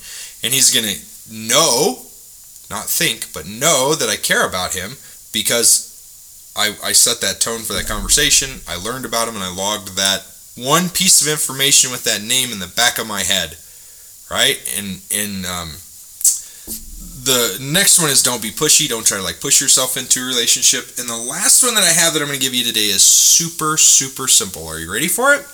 And 0.43 0.55
he's 0.55 0.73
gonna 0.75 0.97
know 1.31 2.07
not 2.71 2.85
think, 2.85 3.33
but 3.33 3.47
know 3.47 3.95
that 3.95 4.09
I 4.09 4.17
care 4.17 4.47
about 4.47 4.75
him 4.75 4.97
because 5.33 5.88
I, 6.59 6.75
I 6.83 6.93
set 6.93 7.21
that 7.21 7.41
tone 7.41 7.61
for 7.61 7.73
that 7.73 7.87
conversation. 7.87 8.61
I 8.67 8.75
learned 8.75 9.05
about 9.07 9.29
him 9.29 9.37
and 9.37 9.45
I 9.45 9.55
logged 9.55 9.97
that 9.97 10.27
one 10.59 10.91
piece 10.91 11.23
of 11.23 11.31
information 11.31 11.93
with 11.93 12.03
that 12.05 12.21
name 12.21 12.51
in 12.51 12.59
the 12.59 12.67
back 12.75 12.99
of 12.99 13.07
my 13.07 13.23
head, 13.23 13.57
right? 14.29 14.59
And 14.77 14.99
and 15.15 15.47
um, 15.47 15.71
the 17.23 17.59
next 17.63 18.03
one 18.03 18.11
is 18.11 18.25
don't 18.25 18.43
be 18.43 18.51
pushy. 18.51 18.89
Don't 18.89 19.07
try 19.07 19.19
to 19.19 19.23
like 19.23 19.41
push 19.41 19.61
yourself 19.61 19.97
into 19.97 20.19
a 20.21 20.27
relationship. 20.27 20.99
And 20.99 21.09
the 21.09 21.17
last 21.17 21.63
one 21.63 21.77
that 21.77 21.85
I 21.85 21.95
have 21.95 22.13
that 22.13 22.23
I'm 22.23 22.29
going 22.29 22.41
to 22.41 22.45
give 22.45 22.55
you 22.55 22.65
today 22.65 22.91
is 22.91 23.03
super 23.07 23.77
super 23.77 24.27
simple. 24.27 24.67
Are 24.67 24.81
you 24.81 24.93
ready 24.93 25.09
for 25.09 25.35
it? 25.35 25.47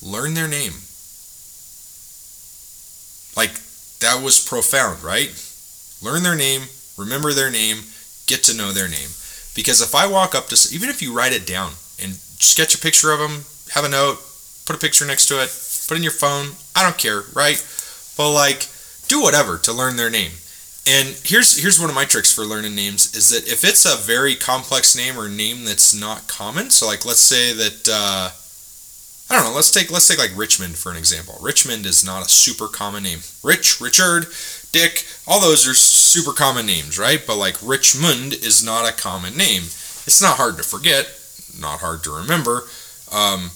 Learn 0.00 0.32
their 0.32 0.48
name. 0.48 0.72
Like 3.36 3.52
that 4.00 4.24
was 4.24 4.40
profound, 4.40 5.04
right? 5.04 5.28
Learn 6.00 6.22
their 6.22 6.36
name, 6.36 6.62
remember 6.96 7.32
their 7.34 7.50
name, 7.50 7.84
get 8.26 8.44
to 8.44 8.56
know 8.56 8.72
their 8.72 8.88
name. 8.88 9.10
Because 9.58 9.80
if 9.80 9.92
I 9.92 10.06
walk 10.06 10.36
up 10.36 10.46
to, 10.50 10.68
even 10.72 10.88
if 10.88 11.02
you 11.02 11.12
write 11.12 11.32
it 11.32 11.44
down 11.44 11.72
and 12.00 12.14
sketch 12.14 12.76
a 12.76 12.78
picture 12.78 13.10
of 13.10 13.18
them, 13.18 13.42
have 13.74 13.84
a 13.84 13.88
note, 13.88 14.22
put 14.64 14.76
a 14.76 14.78
picture 14.78 15.04
next 15.04 15.26
to 15.26 15.42
it, 15.42 15.50
put 15.88 15.96
in 15.96 16.04
your 16.04 16.12
phone, 16.12 16.54
I 16.76 16.84
don't 16.84 16.96
care, 16.96 17.22
right? 17.34 17.58
But 18.16 18.30
like, 18.30 18.68
do 19.08 19.20
whatever 19.20 19.58
to 19.58 19.72
learn 19.72 19.96
their 19.96 20.10
name. 20.10 20.30
And 20.86 21.08
here's 21.24 21.60
here's 21.60 21.80
one 21.80 21.90
of 21.90 21.96
my 21.96 22.04
tricks 22.04 22.32
for 22.32 22.44
learning 22.44 22.76
names 22.76 23.16
is 23.16 23.30
that 23.30 23.50
if 23.50 23.64
it's 23.64 23.84
a 23.84 23.96
very 23.96 24.36
complex 24.36 24.96
name 24.96 25.18
or 25.18 25.28
name 25.28 25.64
that's 25.64 25.92
not 25.92 26.28
common, 26.28 26.70
so 26.70 26.86
like 26.86 27.04
let's 27.04 27.20
say 27.20 27.52
that 27.52 27.88
uh, 27.90 28.30
I 29.28 29.34
don't 29.34 29.50
know, 29.50 29.56
let's 29.56 29.72
take 29.72 29.90
let's 29.90 30.06
take 30.06 30.20
like 30.20 30.38
Richmond 30.38 30.76
for 30.76 30.92
an 30.92 30.96
example. 30.96 31.36
Richmond 31.42 31.84
is 31.84 32.06
not 32.06 32.24
a 32.24 32.28
super 32.28 32.68
common 32.68 33.02
name. 33.02 33.18
Rich, 33.42 33.80
Richard, 33.80 34.28
Dick, 34.70 35.04
all 35.26 35.40
those 35.40 35.66
are 35.66 35.74
super 36.08 36.32
common 36.32 36.66
names, 36.66 36.98
right? 36.98 37.22
But 37.26 37.36
like 37.36 37.56
Richmond 37.62 38.32
is 38.34 38.64
not 38.64 38.88
a 38.88 38.96
common 38.96 39.36
name. 39.36 39.62
It's 40.08 40.22
not 40.22 40.36
hard 40.36 40.56
to 40.56 40.62
forget, 40.62 41.06
not 41.60 41.80
hard 41.80 42.02
to 42.04 42.16
remember. 42.16 42.64
Um, 43.12 43.50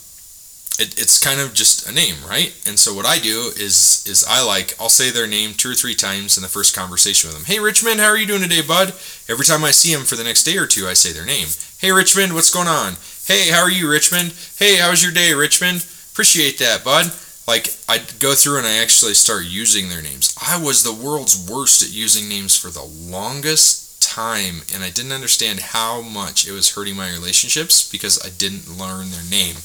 it, 0.79 0.99
it's 0.99 1.23
kind 1.23 1.41
of 1.41 1.53
just 1.53 1.89
a 1.89 1.93
name, 1.93 2.17
right? 2.27 2.53
And 2.67 2.79
so 2.79 2.95
what 2.95 3.07
I 3.07 3.19
do 3.19 3.53
is 3.57 4.05
is 4.09 4.25
I 4.29 4.45
like 4.45 4.75
I'll 4.81 4.89
say 4.89 5.11
their 5.11 5.27
name 5.27 5.53
two 5.55 5.71
or 5.71 5.75
three 5.75 5.95
times 5.95 6.37
in 6.37 6.43
the 6.43 6.49
first 6.49 6.75
conversation 6.75 7.29
with 7.29 7.37
them. 7.37 7.47
Hey 7.47 7.61
Richmond, 7.61 8.01
how 8.01 8.09
are 8.09 8.17
you 8.17 8.27
doing 8.27 8.43
today, 8.43 8.63
bud? 8.63 8.89
Every 9.29 9.45
time 9.45 9.65
I 9.65 9.71
see 9.71 9.95
them 9.95 10.05
for 10.05 10.17
the 10.17 10.25
next 10.25 10.45
day 10.45 10.57
or 10.57 10.67
two, 10.67 10.87
I 10.87 10.95
say 10.95 11.13
their 11.13 11.27
name. 11.27 11.49
Hey 11.79 11.93
Richmond, 11.93 12.35
what's 12.35 12.53
going 12.53 12.69
on? 12.69 12.95
Hey, 13.27 13.51
how 13.51 13.61
are 13.61 13.71
you, 13.71 13.89
Richmond? 13.89 14.35
Hey, 14.59 14.77
how 14.77 14.91
was 14.91 15.03
your 15.03 15.13
day, 15.13 15.33
Richmond? 15.33 15.87
Appreciate 16.13 16.59
that, 16.59 16.85
bud. 16.85 17.13
Like 17.47 17.75
I 17.89 17.99
go 18.19 18.35
through 18.35 18.59
and 18.59 18.67
I 18.67 18.79
actually 18.79 19.15
start 19.15 19.45
using 19.45 19.89
their 19.89 20.03
names. 20.03 20.35
I 20.41 20.63
was 20.63 20.83
the 20.83 20.93
world's 20.93 21.51
worst 21.51 21.83
at 21.83 21.93
using 21.93 22.29
names 22.29 22.57
for 22.57 22.69
the 22.69 22.85
longest 22.85 23.83
time, 24.03 24.63
and 24.75 24.83
I 24.85 24.91
didn't 24.91 25.13
understand 25.13 25.61
how 25.61 26.03
much 26.03 26.47
it 26.47 26.53
was 26.53 26.75
hurting 26.75 26.97
my 26.97 27.11
relationships 27.11 27.89
because 27.89 28.25
I 28.25 28.31
didn't 28.31 28.79
learn 28.79 29.11
their 29.11 29.25
name. 29.29 29.57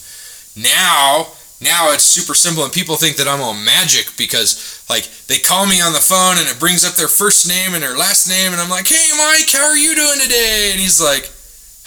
Now, 0.55 1.33
now 1.59 1.91
it's 1.91 2.05
super 2.05 2.33
simple, 2.33 2.63
and 2.63 2.73
people 2.73 2.95
think 2.95 3.17
that 3.17 3.27
I'm 3.27 3.41
all 3.41 3.53
magic 3.53 4.13
because, 4.17 4.83
like, 4.89 5.09
they 5.27 5.37
call 5.37 5.65
me 5.65 5.81
on 5.81 5.93
the 5.93 5.99
phone 5.99 6.37
and 6.37 6.47
it 6.47 6.59
brings 6.59 6.85
up 6.85 6.95
their 6.95 7.07
first 7.07 7.47
name 7.47 7.73
and 7.73 7.83
their 7.83 7.97
last 7.97 8.29
name, 8.29 8.53
and 8.53 8.61
I'm 8.61 8.69
like, 8.69 8.87
"Hey, 8.87 9.09
Mike, 9.17 9.49
how 9.51 9.65
are 9.65 9.77
you 9.77 9.95
doing 9.95 10.19
today?" 10.21 10.69
And 10.71 10.79
he's 10.79 11.01
like, 11.01 11.29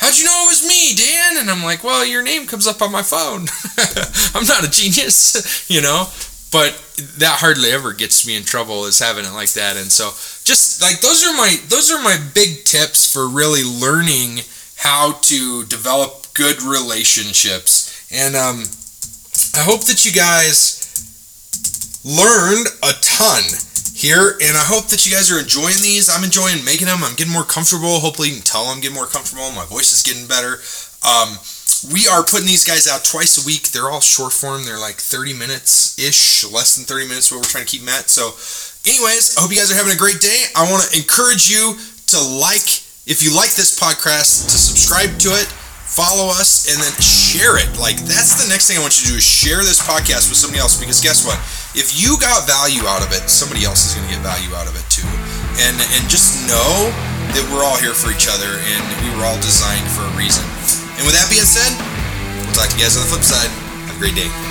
"How'd 0.00 0.18
you 0.18 0.24
know 0.24 0.44
it 0.44 0.48
was 0.48 0.66
me, 0.66 0.94
Dan?" 0.94 1.38
And 1.38 1.50
I'm 1.50 1.62
like, 1.62 1.84
"Well, 1.84 2.04
your 2.04 2.22
name 2.22 2.46
comes 2.46 2.66
up 2.66 2.82
on 2.82 2.90
my 2.90 3.02
phone. 3.02 3.46
I'm 4.34 4.46
not 4.46 4.64
a 4.64 4.70
genius, 4.70 5.70
you 5.70 5.80
know." 5.80 6.08
But 6.52 6.74
that 7.18 7.38
hardly 7.38 7.70
ever 7.70 7.92
gets 7.92 8.26
me 8.26 8.36
in 8.36 8.42
trouble 8.42 8.84
is 8.86 8.98
having 8.98 9.24
it 9.24 9.32
like 9.32 9.52
that, 9.52 9.76
and 9.76 9.92
so 9.92 10.10
just 10.44 10.82
like 10.82 11.00
those 11.00 11.24
are 11.24 11.36
my 11.36 11.56
those 11.68 11.92
are 11.92 12.02
my 12.02 12.16
big 12.34 12.64
tips 12.64 13.10
for 13.10 13.28
really 13.28 13.62
learning 13.62 14.40
how 14.76 15.12
to 15.22 15.64
develop 15.66 16.26
good 16.34 16.62
relationships 16.62 17.90
and 18.10 18.34
um, 18.34 18.64
I 19.54 19.62
hope 19.62 19.84
that 19.84 20.04
you 20.04 20.12
guys 20.12 20.82
learned 22.04 22.66
a 22.82 22.92
ton 23.00 23.42
here, 24.00 24.40
and 24.40 24.56
I 24.56 24.64
hope 24.64 24.88
that 24.88 25.04
you 25.04 25.12
guys 25.12 25.30
are 25.30 25.38
enjoying 25.38 25.78
these. 25.84 26.08
I'm 26.08 26.24
enjoying 26.24 26.64
making 26.64 26.88
them. 26.88 27.04
I'm 27.04 27.14
getting 27.14 27.32
more 27.32 27.44
comfortable. 27.44 28.00
Hopefully, 28.00 28.32
you 28.32 28.40
can 28.40 28.48
tell 28.48 28.72
I'm 28.72 28.80
getting 28.80 28.96
more 28.96 29.06
comfortable. 29.06 29.52
My 29.52 29.68
voice 29.68 29.92
is 29.92 30.00
getting 30.00 30.24
better. 30.24 30.64
Um, 31.04 31.36
we 31.92 32.08
are 32.08 32.24
putting 32.24 32.48
these 32.48 32.64
guys 32.64 32.88
out 32.88 33.04
twice 33.04 33.36
a 33.36 33.44
week. 33.44 33.68
They're 33.70 33.92
all 33.92 34.00
short 34.00 34.32
form. 34.32 34.64
They're 34.64 34.80
like 34.80 34.96
30 34.96 35.36
minutes 35.36 36.00
ish, 36.00 36.48
less 36.48 36.76
than 36.76 36.88
30 36.88 37.08
minutes. 37.08 37.28
What 37.28 37.44
we're 37.44 37.52
trying 37.52 37.68
to 37.68 37.70
keep 37.70 37.84
them 37.84 37.92
at. 37.92 38.08
So, 38.08 38.32
anyways, 38.88 39.36
I 39.36 39.44
hope 39.44 39.52
you 39.52 39.60
guys 39.60 39.70
are 39.70 39.76
having 39.76 39.92
a 39.92 40.00
great 40.00 40.20
day. 40.20 40.48
I 40.56 40.64
want 40.64 40.88
to 40.88 40.96
encourage 40.96 41.52
you 41.52 41.76
to 42.12 42.18
like, 42.18 42.68
if 43.04 43.20
you 43.20 43.36
like 43.36 43.52
this 43.52 43.76
podcast, 43.76 44.48
to 44.48 44.56
subscribe 44.56 45.20
to 45.20 45.28
it 45.36 45.48
follow 45.90 46.30
us, 46.30 46.70
and 46.70 46.78
then 46.78 46.94
share 47.02 47.58
it. 47.58 47.66
Like 47.74 47.98
that's 48.06 48.38
the 48.38 48.46
next 48.46 48.70
thing 48.70 48.78
I 48.78 48.82
want 48.82 48.94
you 49.02 49.10
to 49.10 49.12
do 49.12 49.18
is 49.18 49.26
share 49.26 49.60
this 49.66 49.82
podcast 49.82 50.30
with 50.30 50.38
somebody 50.38 50.62
else 50.62 50.78
because 50.78 51.02
guess 51.02 51.26
what? 51.26 51.36
If 51.74 51.98
you 51.98 52.14
got 52.22 52.46
value 52.46 52.86
out 52.86 53.02
of 53.02 53.10
it, 53.10 53.26
somebody 53.26 53.66
else 53.66 53.86
is 53.86 53.98
going 53.98 54.06
to 54.06 54.12
get 54.14 54.22
value 54.22 54.54
out 54.54 54.70
of 54.70 54.78
it 54.78 54.86
too. 54.86 55.06
And 55.58 55.74
and 55.74 56.02
just 56.06 56.46
know 56.46 56.90
that 57.34 57.44
we're 57.50 57.66
all 57.66 57.78
here 57.78 57.94
for 57.94 58.10
each 58.14 58.30
other 58.30 58.58
and 58.70 58.82
we 59.02 59.10
were 59.18 59.26
all 59.26 59.38
designed 59.42 59.86
for 59.90 60.06
a 60.06 60.12
reason. 60.14 60.46
And 60.98 61.02
with 61.06 61.14
that 61.18 61.26
being 61.30 61.46
said, 61.46 61.70
we'll 62.46 62.54
talk 62.54 62.70
to 62.70 62.76
you 62.78 62.82
guys 62.86 62.94
on 62.94 63.02
the 63.02 63.10
flip 63.10 63.26
side. 63.26 63.50
Have 63.90 63.96
a 63.96 64.00
great 64.02 64.14
day. 64.14 64.49